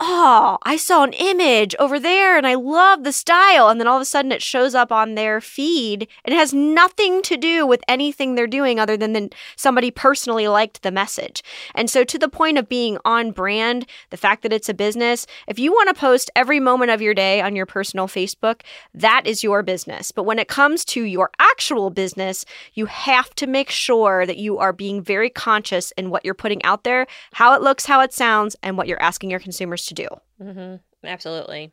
[0.00, 3.68] oh, I saw an image over there and I love the style.
[3.68, 7.20] And then all of a sudden it shows up on their feed and has nothing
[7.22, 11.42] to do with anything they're doing other than then somebody personally liked the message.
[11.74, 15.26] And so, to the point of being on brand, the fact that it's a business,
[15.48, 18.60] if you want to post every moment of your day on your personal Facebook,
[18.94, 20.12] that is your business.
[20.12, 24.58] But when it comes to your actual business, you have to make sure that you
[24.58, 28.12] are being very conscious in what you're putting out there, how it looks, how it
[28.12, 30.08] sounds, and what you're asking your consumers to do.
[30.40, 30.76] Mm-hmm.
[31.04, 31.72] Absolutely.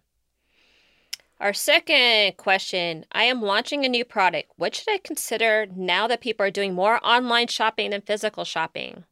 [1.40, 4.52] Our second question I am launching a new product.
[4.56, 9.04] What should I consider now that people are doing more online shopping than physical shopping?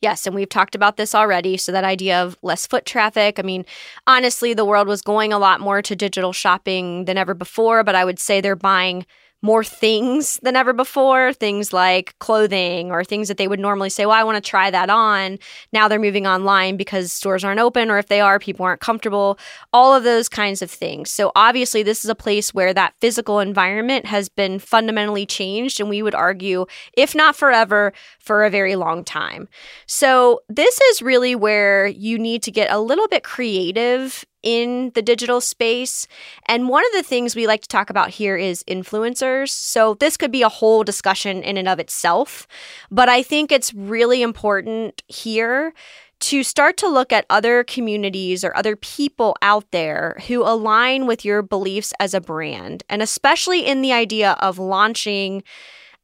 [0.00, 1.56] Yes, and we've talked about this already.
[1.56, 3.38] So, that idea of less foot traffic.
[3.38, 3.64] I mean,
[4.04, 7.94] honestly, the world was going a lot more to digital shopping than ever before, but
[7.94, 9.06] I would say they're buying
[9.42, 14.06] more things than ever before, things like clothing or things that they would normally say,
[14.06, 15.38] well, I want to try that on.
[15.72, 19.38] Now they're moving online because stores aren't open, or if they are, people aren't comfortable,
[19.72, 21.10] all of those kinds of things.
[21.10, 25.88] So obviously, this is a place where that physical environment has been fundamentally changed, and
[25.88, 29.48] we would argue, if not forever, for a very long time.
[29.86, 35.02] So this is really where you need to get a little bit creative in the
[35.02, 36.06] digital space.
[36.46, 39.50] And one of the things we like to talk about here is influencers.
[39.50, 42.46] So this could be a whole discussion in and of itself,
[42.90, 45.72] but I think it's really important here
[46.20, 51.24] to start to look at other communities or other people out there who align with
[51.24, 55.42] your beliefs as a brand, and especially in the idea of launching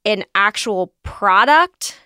[0.05, 1.97] an actual product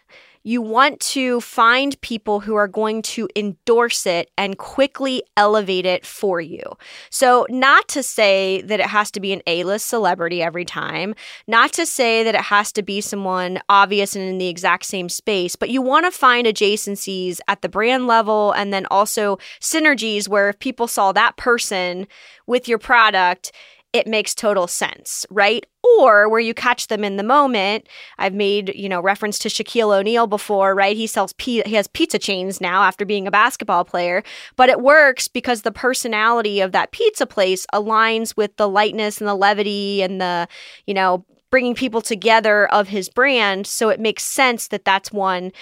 [0.44, 6.04] you want to find people who are going to endorse it and quickly elevate it
[6.04, 6.62] for you.
[7.10, 11.14] So, not to say that it has to be an A list celebrity every time,
[11.46, 15.08] not to say that it has to be someone obvious and in the exact same
[15.08, 20.28] space, but you want to find adjacencies at the brand level and then also synergies
[20.28, 22.06] where if people saw that person
[22.46, 23.52] with your product,
[23.92, 25.66] it makes total sense, right?
[25.98, 27.86] Or where you catch them in the moment.
[28.18, 30.96] I've made, you know, reference to Shaquille O'Neal before, right?
[30.96, 34.22] He sells he has pizza chains now after being a basketball player,
[34.56, 39.28] but it works because the personality of that pizza place aligns with the lightness and
[39.28, 40.48] the levity and the,
[40.86, 45.52] you know, bringing people together of his brand, so it makes sense that that's one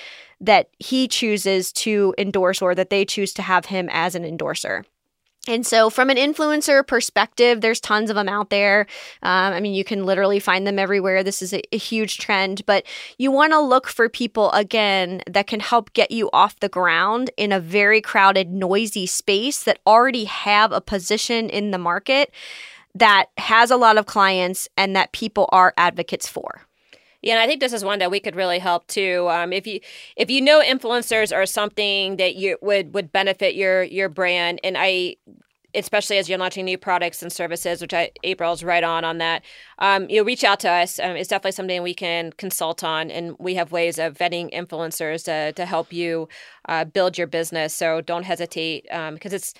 [0.40, 4.84] that he chooses to endorse or that they choose to have him as an endorser.
[5.48, 8.86] And so, from an influencer perspective, there's tons of them out there.
[9.22, 11.22] Um, I mean, you can literally find them everywhere.
[11.22, 12.84] This is a, a huge trend, but
[13.16, 17.30] you want to look for people, again, that can help get you off the ground
[17.38, 22.34] in a very crowded, noisy space that already have a position in the market
[22.94, 26.66] that has a lot of clients and that people are advocates for.
[27.22, 29.28] Yeah, and I think this is one that we could really help too.
[29.30, 29.80] Um, if you
[30.16, 34.76] if you know influencers are something that you would would benefit your your brand, and
[34.78, 35.16] I
[35.74, 39.42] especially as you're launching new products and services, which I, April's right on on that.
[39.78, 40.98] Um, you know, reach out to us.
[40.98, 45.24] Um, it's definitely something we can consult on, and we have ways of vetting influencers
[45.24, 46.28] to to help you
[46.68, 47.74] uh, build your business.
[47.74, 49.54] So don't hesitate because um, it's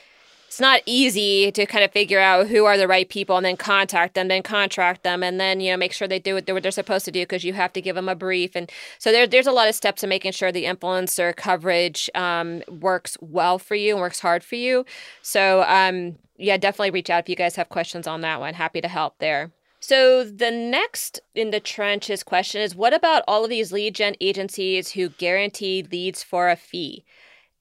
[0.50, 3.56] it's not easy to kind of figure out who are the right people and then
[3.56, 6.72] contact them, then contract them, and then you know make sure they do what they're
[6.72, 8.56] supposed to do because you have to give them a brief.
[8.56, 12.64] And so there, there's a lot of steps to making sure the influencer coverage um,
[12.68, 14.84] works well for you and works hard for you.
[15.22, 18.54] So um, yeah, definitely reach out if you guys have questions on that one.
[18.54, 19.52] Happy to help there.
[19.78, 24.16] So the next in the trenches question is what about all of these lead gen
[24.20, 27.04] agencies who guarantee leads for a fee?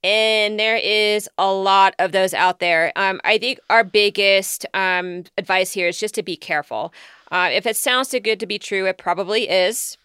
[0.04, 2.94] And there is a lot of those out there.
[2.96, 6.94] Um, I think our biggest um, advice here is just to be careful.
[7.32, 9.98] Uh, if it sounds too good to be true, it probably is.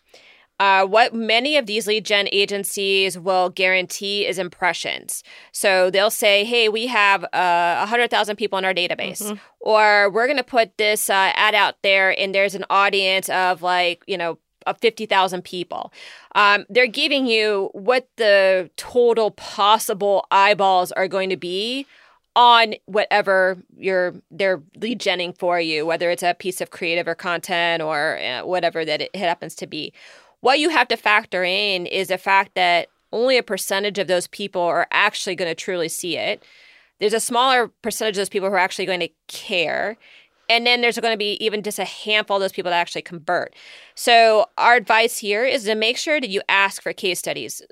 [0.61, 5.25] Uh, what many of these lead gen agencies will guarantee is impressions.
[5.51, 9.35] So they'll say, hey, we have uh, 100,000 people in our database, mm-hmm.
[9.61, 13.63] or we're going to put this uh, ad out there, and there's an audience of
[13.63, 15.93] like, you know, of 50,000 people.
[16.35, 21.87] Um, they're giving you what the total possible eyeballs are going to be
[22.37, 27.15] on whatever you're they're lead genning for you, whether it's a piece of creative or
[27.15, 29.93] content or uh, whatever that it happens to be.
[30.41, 34.27] What you have to factor in is the fact that only a percentage of those
[34.27, 36.45] people are actually going to truly see it.
[36.99, 39.97] There's a smaller percentage of those people who are actually going to care.
[40.49, 43.03] And then there's going to be even just a handful of those people that actually
[43.03, 43.55] convert.
[43.95, 47.63] So, our advice here is to make sure that you ask for case studies.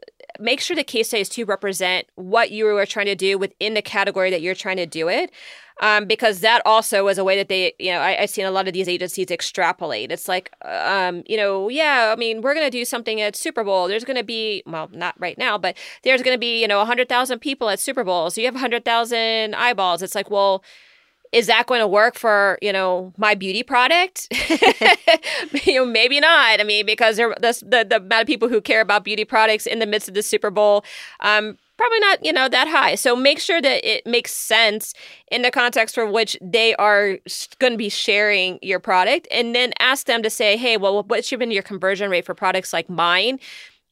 [0.41, 3.83] Make sure the case studies to represent what you are trying to do within the
[3.83, 5.31] category that you're trying to do it.
[5.81, 8.51] Um, because that also is a way that they, you know, I, have seen a
[8.51, 10.13] lot of these agencies extrapolate.
[10.13, 13.65] It's like, um, you know, yeah, I mean, we're going to do something at Super
[13.65, 13.89] Bowl.
[13.89, 16.79] There's going to be, well, not right now, but there's going to be, you know,
[16.79, 18.31] 100,000 people at Super Bowl.
[18.31, 20.03] So you have 100,000 eyeballs.
[20.03, 20.63] It's like, well,
[21.33, 24.29] is that going to work for you know my beauty product?
[25.65, 26.61] You know maybe not.
[26.61, 29.67] I mean because there, the, the, the amount of people who care about beauty products
[29.67, 30.85] in the midst of the super bowl
[31.21, 32.95] um, probably not you know that high.
[32.95, 34.95] So make sure that it makes sense
[35.31, 37.19] in the context for which they are
[37.59, 39.29] going to be sharing your product.
[39.31, 42.73] And then ask them to say hey well what's been your conversion rate for products
[42.73, 43.39] like mine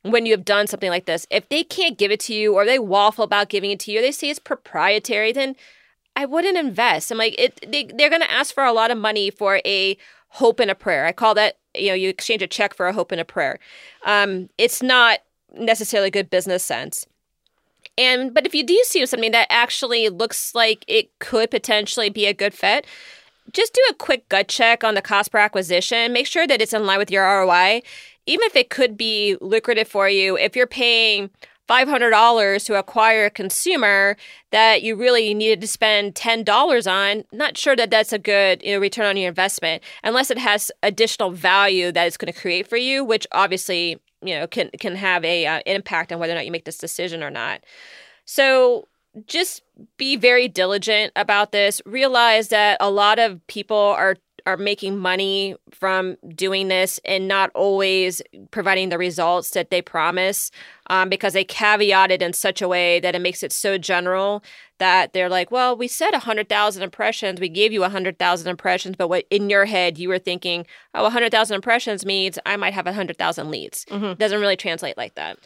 [0.02, 1.26] when you have done something like this?
[1.30, 3.98] If they can't give it to you or they waffle about giving it to you
[3.98, 5.56] or they say it's proprietary then
[6.16, 7.10] I wouldn't invest.
[7.10, 9.96] I'm like, it, they, they're going to ask for a lot of money for a
[10.28, 11.06] hope and a prayer.
[11.06, 13.58] I call that, you know, you exchange a check for a hope and a prayer.
[14.04, 15.20] Um, it's not
[15.54, 17.06] necessarily good business sense.
[17.98, 22.26] And, but if you do see something that actually looks like it could potentially be
[22.26, 22.86] a good fit,
[23.52, 26.12] just do a quick gut check on the cost per acquisition.
[26.12, 27.82] Make sure that it's in line with your ROI.
[28.26, 31.30] Even if it could be lucrative for you, if you're paying
[31.70, 34.16] $500 to acquire a consumer
[34.50, 38.74] that you really needed to spend $10 on, not sure that that's a good you
[38.74, 42.66] know, return on your investment unless it has additional value that it's going to create
[42.66, 46.36] for you, which obviously you know can can have a uh, impact on whether or
[46.36, 47.62] not you make this decision or not.
[48.24, 48.86] So
[49.26, 49.62] just
[49.96, 51.80] be very diligent about this.
[51.84, 57.50] Realize that a lot of people are are making money from doing this and not
[57.54, 60.50] always providing the results that they promise
[60.88, 64.42] um, because they caveat it in such a way that it makes it so general
[64.78, 67.40] that they're like, well, we said 100,000 impressions.
[67.40, 71.54] We gave you 100,000 impressions, but what in your head you were thinking, oh, 100,000
[71.54, 73.84] impressions means I might have 100,000 leads.
[73.86, 74.14] Mm-hmm.
[74.14, 75.38] Doesn't really translate like that.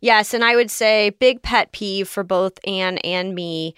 [0.00, 0.32] Yes.
[0.32, 3.74] And I would say big pet peeve for both Anne and me.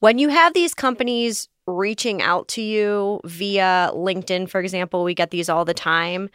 [0.00, 5.30] When you have these companies reaching out to you via LinkedIn, for example, we get
[5.30, 6.30] these all the time.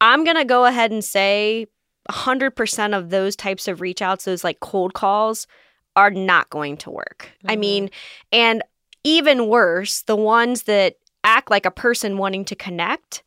[0.00, 1.66] I'm going to go ahead and say
[2.10, 5.46] 100% of those types of reach outs, those like cold calls,
[5.94, 7.30] are not going to work.
[7.38, 7.50] Mm-hmm.
[7.50, 7.90] I mean,
[8.32, 8.62] and
[9.04, 13.22] even worse, the ones that act like a person wanting to connect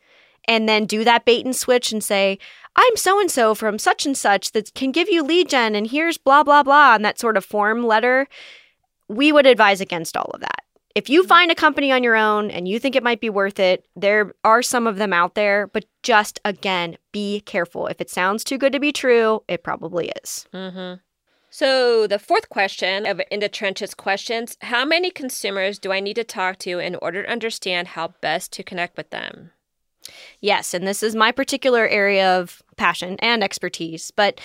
[0.47, 2.37] and then do that bait and switch and say,
[2.75, 5.87] I'm so and so from such and such that can give you lead gen and
[5.87, 8.27] here's blah, blah, blah, and that sort of form letter.
[9.07, 10.64] We would advise against all of that
[10.95, 13.59] if you find a company on your own and you think it might be worth
[13.59, 17.87] it, there are some of them out there, but just again, be careful.
[17.87, 20.47] If it sounds too good to be true, it probably is.
[20.53, 21.01] Mm-hmm.
[21.49, 26.15] So, the fourth question of In the Trenches questions How many consumers do I need
[26.15, 29.51] to talk to in order to understand how best to connect with them?
[30.39, 34.39] Yes, and this is my particular area of passion and expertise, but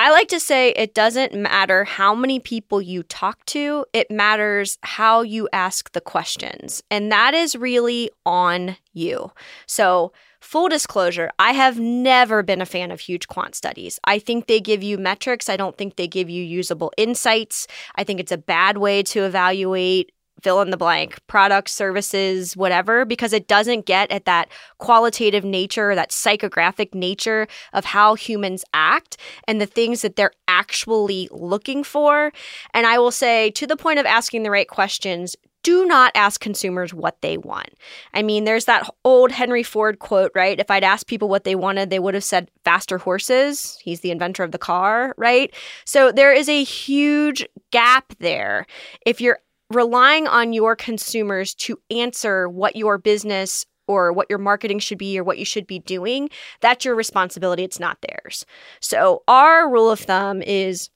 [0.00, 4.78] I like to say it doesn't matter how many people you talk to, it matters
[4.82, 6.82] how you ask the questions.
[6.90, 9.30] And that is really on you.
[9.66, 14.00] So, Full disclosure, I have never been a fan of huge quant studies.
[14.04, 15.50] I think they give you metrics.
[15.50, 17.66] I don't think they give you usable insights.
[17.96, 20.12] I think it's a bad way to evaluate
[20.42, 25.94] fill in the blank products, services, whatever, because it doesn't get at that qualitative nature,
[25.94, 29.16] that psychographic nature of how humans act
[29.46, 32.32] and the things that they're actually looking for.
[32.74, 36.40] And I will say, to the point of asking the right questions, do not ask
[36.40, 37.68] consumers what they want.
[38.14, 40.58] I mean, there's that old Henry Ford quote, right?
[40.58, 43.78] If I'd asked people what they wanted, they would have said faster horses.
[43.82, 45.54] He's the inventor of the car, right?
[45.84, 48.66] So there is a huge gap there.
[49.04, 54.78] If you're relying on your consumers to answer what your business or what your marketing
[54.78, 57.64] should be or what you should be doing, that's your responsibility.
[57.64, 58.44] It's not theirs.
[58.80, 60.90] So, our rule of thumb is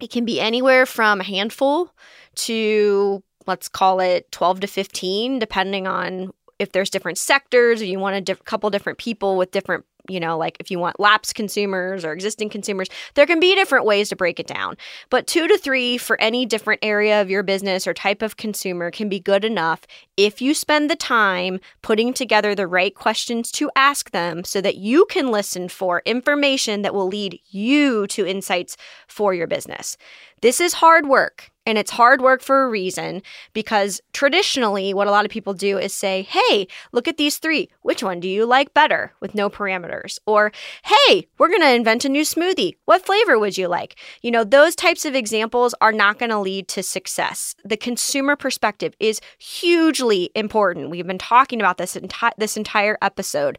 [0.00, 1.90] it can be anywhere from a handful
[2.36, 7.98] to let's call it 12 to 15, depending on if there's different sectors or you
[7.98, 11.34] want a diff- couple different people with different you know, like if you want lapsed
[11.34, 14.76] consumers or existing consumers, there can be different ways to break it down.
[15.10, 18.90] But two to three for any different area of your business or type of consumer
[18.90, 19.82] can be good enough
[20.16, 24.76] if you spend the time putting together the right questions to ask them so that
[24.76, 28.76] you can listen for information that will lead you to insights
[29.08, 29.96] for your business.
[30.42, 31.50] This is hard work.
[31.66, 35.78] And it's hard work for a reason because traditionally, what a lot of people do
[35.78, 37.70] is say, Hey, look at these three.
[37.82, 40.18] Which one do you like better with no parameters?
[40.26, 40.52] Or,
[40.84, 42.76] Hey, we're going to invent a new smoothie.
[42.84, 43.96] What flavor would you like?
[44.22, 47.54] You know, those types of examples are not going to lead to success.
[47.64, 50.90] The consumer perspective is hugely important.
[50.90, 53.58] We've been talking about this, enti- this entire episode.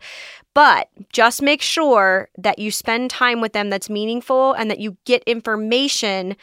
[0.54, 4.96] But just make sure that you spend time with them that's meaningful and that you
[5.06, 6.38] get information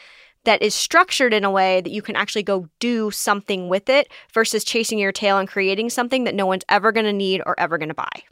[0.45, 4.11] that is structured in a way that you can actually go do something with it
[4.33, 7.59] versus chasing your tail and creating something that no one's ever going to need or
[7.59, 8.23] ever going to buy.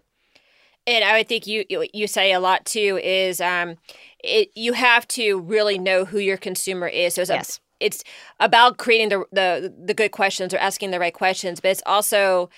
[0.87, 3.77] And I would think you you say a lot too is um,
[4.23, 7.15] it you have to really know who your consumer is.
[7.15, 7.57] So it's, yes.
[7.79, 8.03] a, it's
[8.39, 12.49] about creating the, the the good questions or asking the right questions, but it's also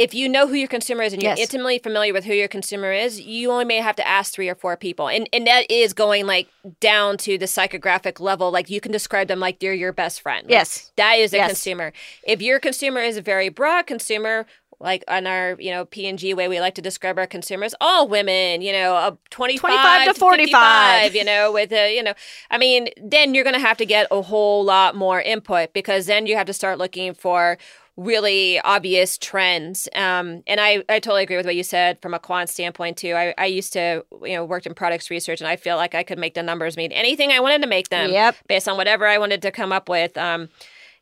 [0.00, 1.40] if you know who your consumer is and you're yes.
[1.40, 4.54] intimately familiar with who your consumer is, you only may have to ask three or
[4.54, 5.08] four people.
[5.08, 6.48] And and that is going like
[6.80, 8.50] down to the psychographic level.
[8.50, 10.44] Like you can describe them like they're your best friend.
[10.44, 10.90] Like, yes.
[10.96, 11.50] That is a yes.
[11.50, 11.92] consumer.
[12.26, 14.46] If your consumer is a very broad consumer,
[14.78, 18.62] like on our you know P&G way we like to describe our consumers all women
[18.62, 22.14] you know uh, 25, 25 to 45 you know with a you know
[22.50, 26.06] i mean then you're going to have to get a whole lot more input because
[26.06, 27.58] then you have to start looking for
[28.00, 29.86] really obvious trends.
[29.94, 33.12] Um, and I, I totally agree with what you said from a quant standpoint too.
[33.12, 36.02] I, I used to, you know, worked in products research and I feel like I
[36.02, 38.36] could make the numbers mean anything I wanted to make them yep.
[38.48, 40.16] based on whatever I wanted to come up with.
[40.16, 40.48] Um,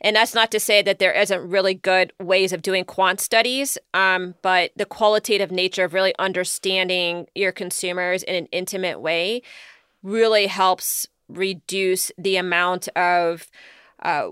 [0.00, 3.78] and that's not to say that there isn't really good ways of doing quant studies,
[3.94, 9.42] um, but the qualitative nature of really understanding your consumers in an intimate way
[10.02, 13.48] really helps reduce the amount of
[14.02, 14.28] uh,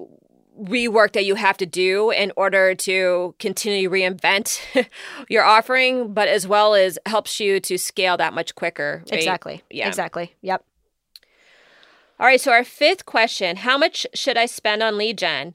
[0.61, 4.61] rework that you have to do in order to continue reinvent
[5.28, 9.02] your offering, but as well as helps you to scale that much quicker.
[9.11, 9.18] Right?
[9.18, 9.62] Exactly.
[9.70, 9.88] Yeah.
[9.88, 10.34] Exactly.
[10.42, 10.64] Yep.
[12.18, 12.40] All right.
[12.40, 15.54] So our fifth question: How much should I spend on lead gen?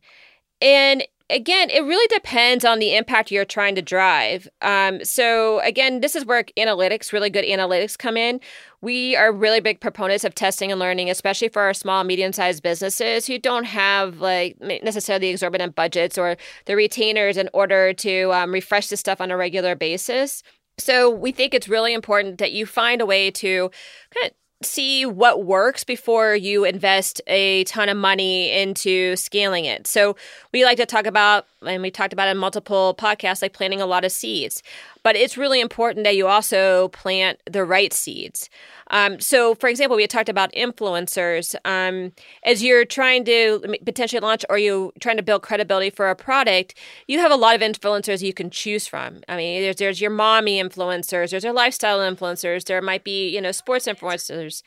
[0.62, 4.48] And again, it really depends on the impact you're trying to drive.
[4.62, 8.40] Um, so, again, this is where analytics, really good analytics, come in.
[8.82, 12.62] We are really big proponents of testing and learning, especially for our small, medium sized
[12.62, 18.52] businesses who don't have like necessarily exorbitant budgets or the retainers in order to um,
[18.52, 20.44] refresh this stuff on a regular basis.
[20.78, 23.72] So, we think it's really important that you find a way to
[24.14, 29.88] kind of see what works before you invest a ton of money into scaling it.
[29.88, 30.16] So
[30.54, 33.86] we like to talk about, and we talked about in multiple podcasts, like planting a
[33.86, 34.64] lot of seeds.
[35.04, 38.50] But it's really important that you also plant the right seeds.
[38.92, 41.56] Um, so, for example, we talked about influencers.
[41.66, 42.12] Um,
[42.44, 46.76] as you're trying to potentially launch or you're trying to build credibility for a product,
[47.08, 49.22] you have a lot of influencers you can choose from.
[49.28, 53.42] I mean, there's there's your mommy influencers, there's your lifestyle influencers, there might be you
[53.42, 54.62] know sports influencers,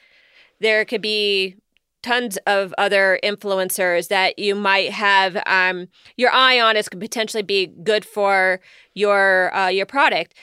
[0.61, 1.57] there could be
[2.05, 7.43] tons of other influencers that you might have um, your eye on as could potentially
[7.43, 8.61] be good for
[8.93, 10.35] your uh, your product.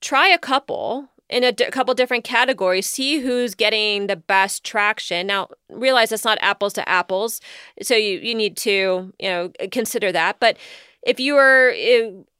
[0.00, 5.26] Try a couple in a d- couple different categories, see who's getting the best traction.
[5.26, 7.40] Now, realize it's not apples to apples,
[7.80, 10.38] so you you need to you know consider that.
[10.38, 10.58] But
[11.02, 11.72] if you are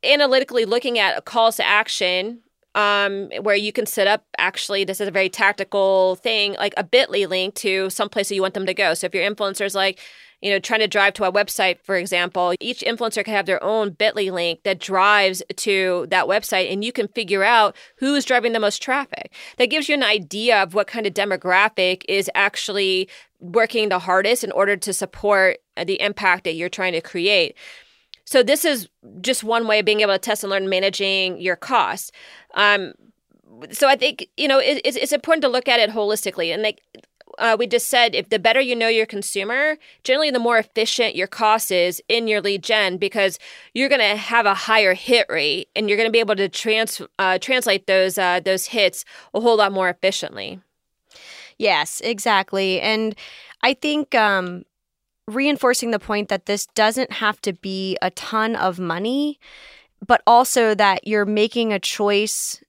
[0.04, 2.40] analytically looking at calls to action
[2.74, 6.84] um, where you can set up actually this is a very tactical thing like a
[6.84, 9.74] bitly link to some place that you want them to go so if your influencers
[9.74, 10.00] like
[10.40, 13.62] you know, trying to drive to a website, for example, each influencer can have their
[13.62, 18.52] own bit.ly link that drives to that website and you can figure out who's driving
[18.52, 19.32] the most traffic.
[19.58, 23.08] That gives you an idea of what kind of demographic is actually
[23.38, 27.56] working the hardest in order to support the impact that you're trying to create.
[28.30, 28.88] So this is
[29.20, 32.12] just one way of being able to test and learn managing your costs.
[32.54, 32.92] Um,
[33.72, 36.62] so I think you know it, it's, it's important to look at it holistically, and
[36.62, 36.80] like
[37.38, 41.16] uh, we just said, if the better you know your consumer, generally the more efficient
[41.16, 43.36] your cost is in your lead gen because
[43.74, 46.48] you're going to have a higher hit rate, and you're going to be able to
[46.48, 49.04] trans uh, translate those uh, those hits
[49.34, 50.60] a whole lot more efficiently.
[51.58, 53.16] Yes, exactly, and
[53.62, 54.62] I think um,
[55.30, 59.38] reinforcing the point that this doesn't have to be a ton of money,
[60.06, 62.62] but also that you're making a choice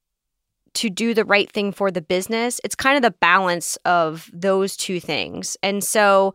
[0.73, 2.61] to do the right thing for the business.
[2.63, 5.57] It's kind of the balance of those two things.
[5.61, 6.33] And so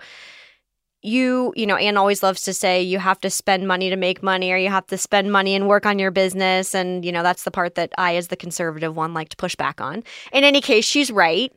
[1.03, 4.24] you, you know, Anne always loves to say you have to spend money to make
[4.24, 6.74] money or you have to spend money and work on your business.
[6.74, 9.55] And, you know, that's the part that I, as the conservative one, like to push
[9.55, 10.03] back on.
[10.33, 11.53] In any case, she's right.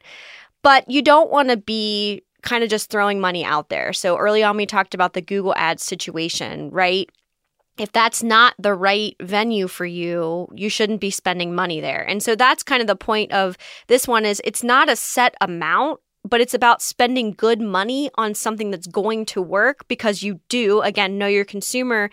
[0.61, 3.93] But you don't want to be kind of just throwing money out there.
[3.93, 7.09] So early on, we talked about the Google Ads situation, right?
[7.79, 12.05] if that's not the right venue for you, you shouldn't be spending money there.
[12.07, 15.33] And so that's kind of the point of this one is it's not a set
[15.41, 20.39] amount but it's about spending good money on something that's going to work because you
[20.49, 22.09] do again know your consumer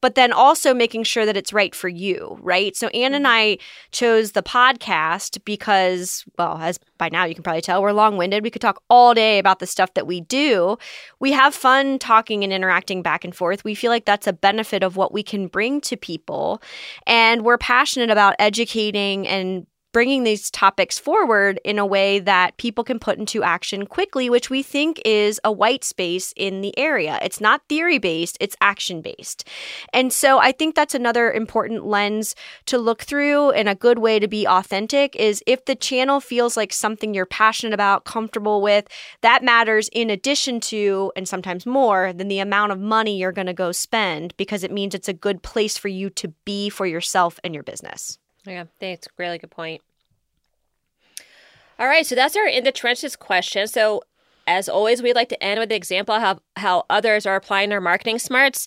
[0.00, 2.76] but then also making sure that it's right for you, right?
[2.76, 3.32] So Anne and mm-hmm.
[3.32, 3.58] I
[3.90, 8.42] chose the podcast because, well, as by now you can probably tell, we're long winded.
[8.42, 10.76] We could talk all day about the stuff that we do.
[11.18, 13.64] We have fun talking and interacting back and forth.
[13.64, 16.62] We feel like that's a benefit of what we can bring to people.
[17.06, 22.84] And we're passionate about educating and bringing these topics forward in a way that people
[22.84, 27.18] can put into action quickly, which we think is a white space in the area.
[27.22, 29.48] It's not theory based, it's action based.
[29.92, 32.34] And so I think that's another important lens
[32.66, 36.56] to look through and a good way to be authentic is if the channel feels
[36.56, 38.86] like something you're passionate about, comfortable with,
[39.22, 43.46] that matters in addition to, and sometimes more, than the amount of money you're going
[43.46, 46.86] to go spend because it means it's a good place for you to be for
[46.86, 48.18] yourself and your business.
[48.50, 49.80] Yeah, that's a really good point.
[51.78, 53.68] All right, so that's our in the trenches question.
[53.68, 54.02] So,
[54.48, 57.68] as always, we'd like to end with the example of how, how others are applying
[57.70, 58.66] their marketing smarts.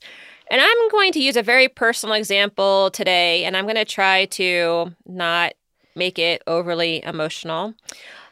[0.49, 4.25] And I'm going to use a very personal example today, and I'm going to try
[4.25, 5.53] to not
[5.95, 7.73] make it overly emotional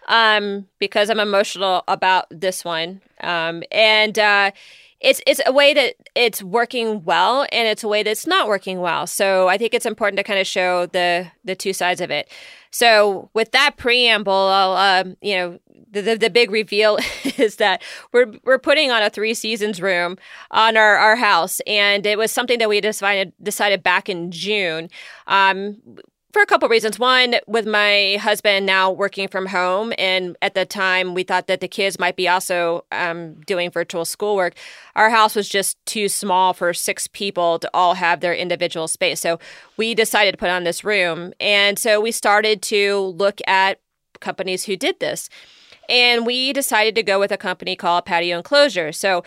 [0.08, 3.02] um, because I'm emotional about this one.
[3.20, 4.52] Um, and uh,
[5.02, 8.80] it's it's a way that it's working well and it's a way that's not working
[8.80, 9.08] well.
[9.08, 12.30] So I think it's important to kind of show the the two sides of it.
[12.70, 15.60] So with that preamble, I'll um, you know
[15.92, 16.98] the, the, the big reveal
[17.38, 17.82] is that
[18.12, 20.18] we're we're putting on a three seasons room
[20.52, 24.90] on our, our house, and it was something that we decided decided back in June.
[25.28, 25.78] Um,
[26.32, 26.98] for a couple of reasons.
[26.98, 31.60] One, with my husband now working from home, and at the time we thought that
[31.60, 34.56] the kids might be also um, doing virtual schoolwork.
[34.96, 39.20] Our house was just too small for six people to all have their individual space.
[39.20, 39.40] So
[39.78, 41.34] we decided to put on this room.
[41.40, 43.80] And so we started to look at
[44.20, 45.30] companies who did this.
[45.90, 48.92] And we decided to go with a company called Patio Enclosure.
[48.94, 49.24] So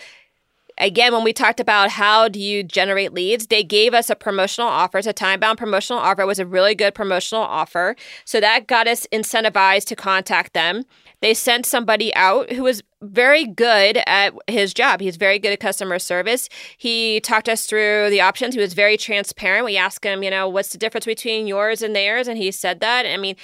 [0.79, 4.68] again, when we talked about how do you generate leads, they gave us a promotional
[4.68, 4.99] offer.
[4.99, 6.22] It's a time bound promotional offer.
[6.22, 7.97] It was a really good promotional offer.
[8.25, 10.85] So that got us incentivized to contact them.
[11.20, 15.01] They sent somebody out who was very good at his job.
[15.01, 16.49] He's very good at customer service.
[16.77, 18.55] He talked us through the options.
[18.55, 19.64] He was very transparent.
[19.64, 22.29] We asked him, you know, what's the difference between yours and theirs?
[22.29, 23.07] And he said that.
[23.07, 23.37] I mean,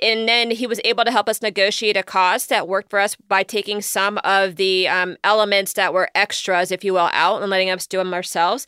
[0.00, 3.16] and then he was able to help us negotiate a cost that worked for us
[3.16, 7.50] by taking some of the um, elements that were extras, if you will, out and
[7.50, 8.66] letting us do them ourselves.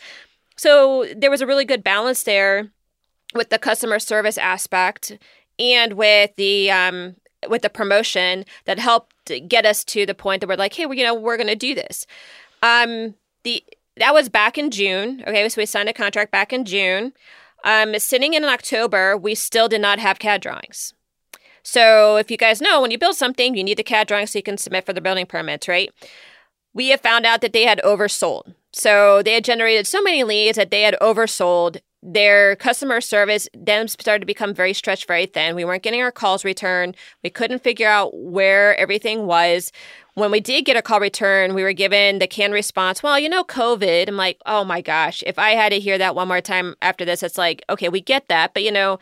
[0.57, 2.71] So there was a really good balance there
[3.35, 5.19] with the customer service aspect
[5.59, 7.17] and with the um,
[7.49, 10.97] with the promotion that helped get us to the point that we're like, hey, well,
[10.97, 12.07] you know, we're going to do this.
[12.63, 13.15] Um,
[13.45, 13.65] the
[13.97, 15.23] that was back in June.
[15.27, 17.13] Okay, so we signed a contract back in June.
[17.65, 20.95] Um, sitting in October, we still did not have CAD drawings.
[21.63, 24.39] So, if you guys know, when you build something, you need the CAD drawing so
[24.39, 25.91] you can submit for the building permits, right?
[26.75, 28.55] We have found out that they had oversold.
[28.73, 31.81] So, they had generated so many leads that they had oversold.
[32.05, 35.55] Their customer service then started to become very stretched, very thin.
[35.55, 36.97] We weren't getting our calls returned.
[37.23, 39.71] We couldn't figure out where everything was.
[40.15, 43.29] When we did get a call return, we were given the canned response, well, you
[43.29, 44.09] know, COVID.
[44.09, 47.05] I'm like, oh my gosh, if I had to hear that one more time after
[47.05, 48.53] this, it's like, okay, we get that.
[48.53, 48.99] But, you know,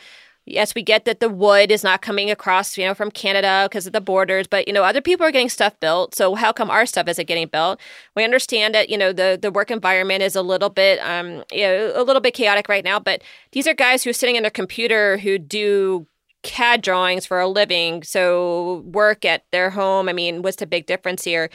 [0.46, 3.86] Yes, we get that the wood is not coming across, you know, from Canada because
[3.86, 6.14] of the borders, but you know, other people are getting stuff built.
[6.14, 7.78] So how come our stuff isn't getting built?
[8.16, 11.62] We understand that you know the the work environment is a little bit, um, you
[11.62, 12.98] know, a little bit chaotic right now.
[12.98, 13.22] But
[13.52, 16.06] these are guys who are sitting in their computer who do
[16.42, 20.08] CAD drawings for a living, so work at their home.
[20.08, 21.50] I mean, what's the big difference here?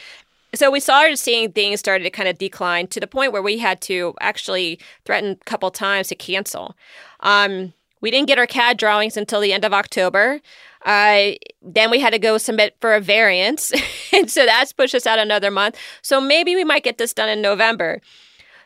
[0.54, 3.58] So we started seeing things started to kind of decline to the point where we
[3.58, 6.78] had to actually threaten a couple times to cancel.
[7.22, 7.74] Um,
[8.06, 10.40] we didn't get our CAD drawings until the end of October.
[10.86, 11.32] Uh,
[11.64, 13.72] then we had to go submit for a variance.
[14.14, 15.76] and so that's pushed us out another month.
[16.04, 18.02] So maybe we might get this done in November.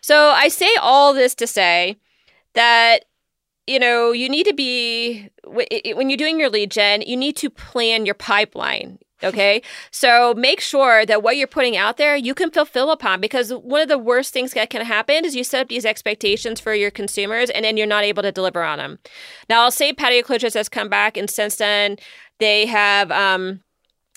[0.01, 1.95] So I say all this to say
[2.53, 3.05] that
[3.65, 7.49] you know, you need to be when you're doing your lead gen, you need to
[7.49, 8.99] plan your pipeline.
[9.21, 9.61] Okay.
[9.91, 13.81] So make sure that what you're putting out there, you can fulfill upon because one
[13.81, 16.91] of the worst things that can happen is you set up these expectations for your
[16.91, 18.99] consumers and then you're not able to deliver on them.
[19.49, 21.97] Now, I'll say Patio Enclosures has come back and since then
[22.39, 23.61] they have, um,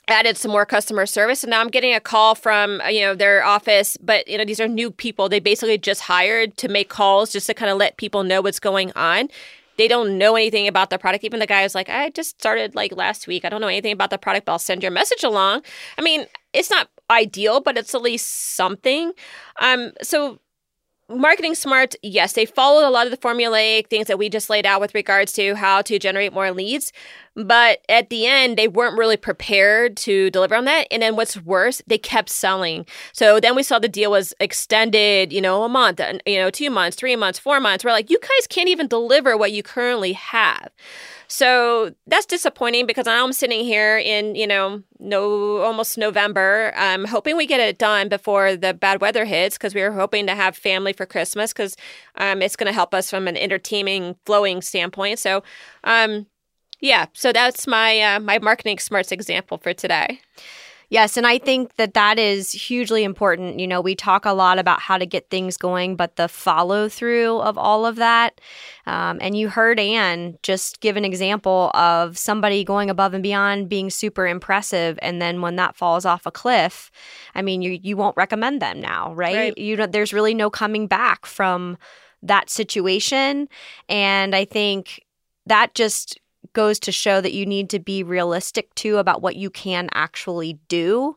[0.09, 3.15] added some more customer service and now i'm getting a call from uh, you know
[3.15, 6.89] their office but you know these are new people they basically just hired to make
[6.89, 9.29] calls just to kind of let people know what's going on
[9.77, 11.25] they don't know anything about the product.
[11.25, 13.45] Even the guy was like, I just started like last week.
[13.45, 15.63] I don't know anything about the product, but I'll send your message along.
[15.99, 19.13] I mean, it's not ideal, but it's at least something.
[19.61, 20.39] Um, so
[21.15, 24.67] marketing smart, yes, they followed a lot of the formulaic things that we just laid
[24.67, 26.93] out with regards to how to generate more leads.
[27.35, 30.87] But at the end, they weren't really prepared to deliver on that.
[30.91, 32.85] And then what's worse, they kept selling.
[33.13, 36.51] So then we saw the deal was extended, you know, a month, uh, you know,
[36.51, 37.85] two months, three months, four months.
[37.85, 40.71] We're like, you guys can't even deliver what you currently have.
[41.33, 47.39] So that's disappointing because I'm sitting here in, you know, no almost November, I'm hoping
[47.39, 50.55] we get it done before the bad weather hits because we were hoping to have
[50.55, 51.75] family for Christmas because
[52.17, 55.21] um, it's going to help us from an entertaining, flowing standpoint.
[55.21, 55.43] So,
[55.85, 56.27] um,
[56.81, 60.21] yeah, so that's my uh, my marketing smarts example for today.
[60.93, 63.59] Yes, and I think that that is hugely important.
[63.59, 66.87] You know, we talk a lot about how to get things going, but the follow
[66.87, 68.43] through of all of that.
[68.85, 73.71] Um, and you heard Anne just give an example of somebody going above and beyond,
[73.71, 76.91] being super impressive, and then when that falls off a cliff,
[77.35, 79.35] I mean, you you won't recommend them now, right?
[79.35, 79.59] right.
[79.59, 81.79] You know, there's really no coming back from
[82.23, 83.49] that situation,
[83.89, 85.07] and I think
[85.47, 86.21] that just
[86.53, 90.59] goes to show that you need to be realistic too about what you can actually
[90.69, 91.17] do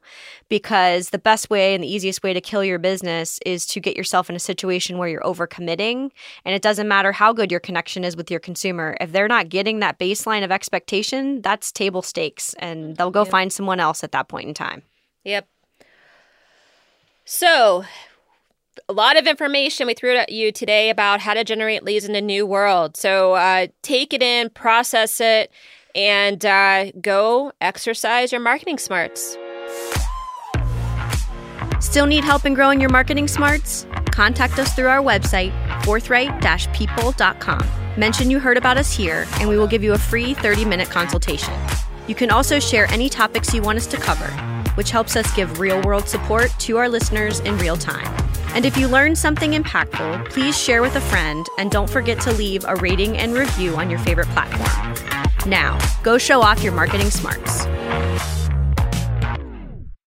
[0.50, 3.98] because the best way and the easiest way to kill your business is to get
[3.98, 6.12] yourself in a situation where you're overcommitting.
[6.46, 8.96] And it doesn't matter how good your connection is with your consumer.
[9.00, 13.32] If they're not getting that baseline of expectation that's table stakes and they'll go yep.
[13.32, 14.84] find someone else at that point in time.
[15.24, 15.48] Yep.
[17.26, 17.86] So
[18.90, 22.14] a lot of information we threw at you today about how to generate leads in
[22.14, 22.98] the new world.
[22.98, 25.52] So uh, take it in, process it,
[25.94, 29.38] and uh, go exercise your marketing smarts.
[31.80, 33.86] Still need help in growing your marketing smarts?
[34.12, 35.52] Contact us through our website,
[35.84, 36.42] forthright
[36.74, 37.68] people.com.
[37.98, 40.90] Mention you heard about us here, and we will give you a free 30 minute
[40.90, 41.54] consultation.
[42.08, 44.28] You can also share any topics you want us to cover,
[44.76, 48.06] which helps us give real world support to our listeners in real time.
[48.56, 52.32] And if you learned something impactful, please share with a friend and don't forget to
[52.32, 55.50] leave a rating and review on your favorite platform.
[55.50, 57.66] Now, go show off your marketing smarts.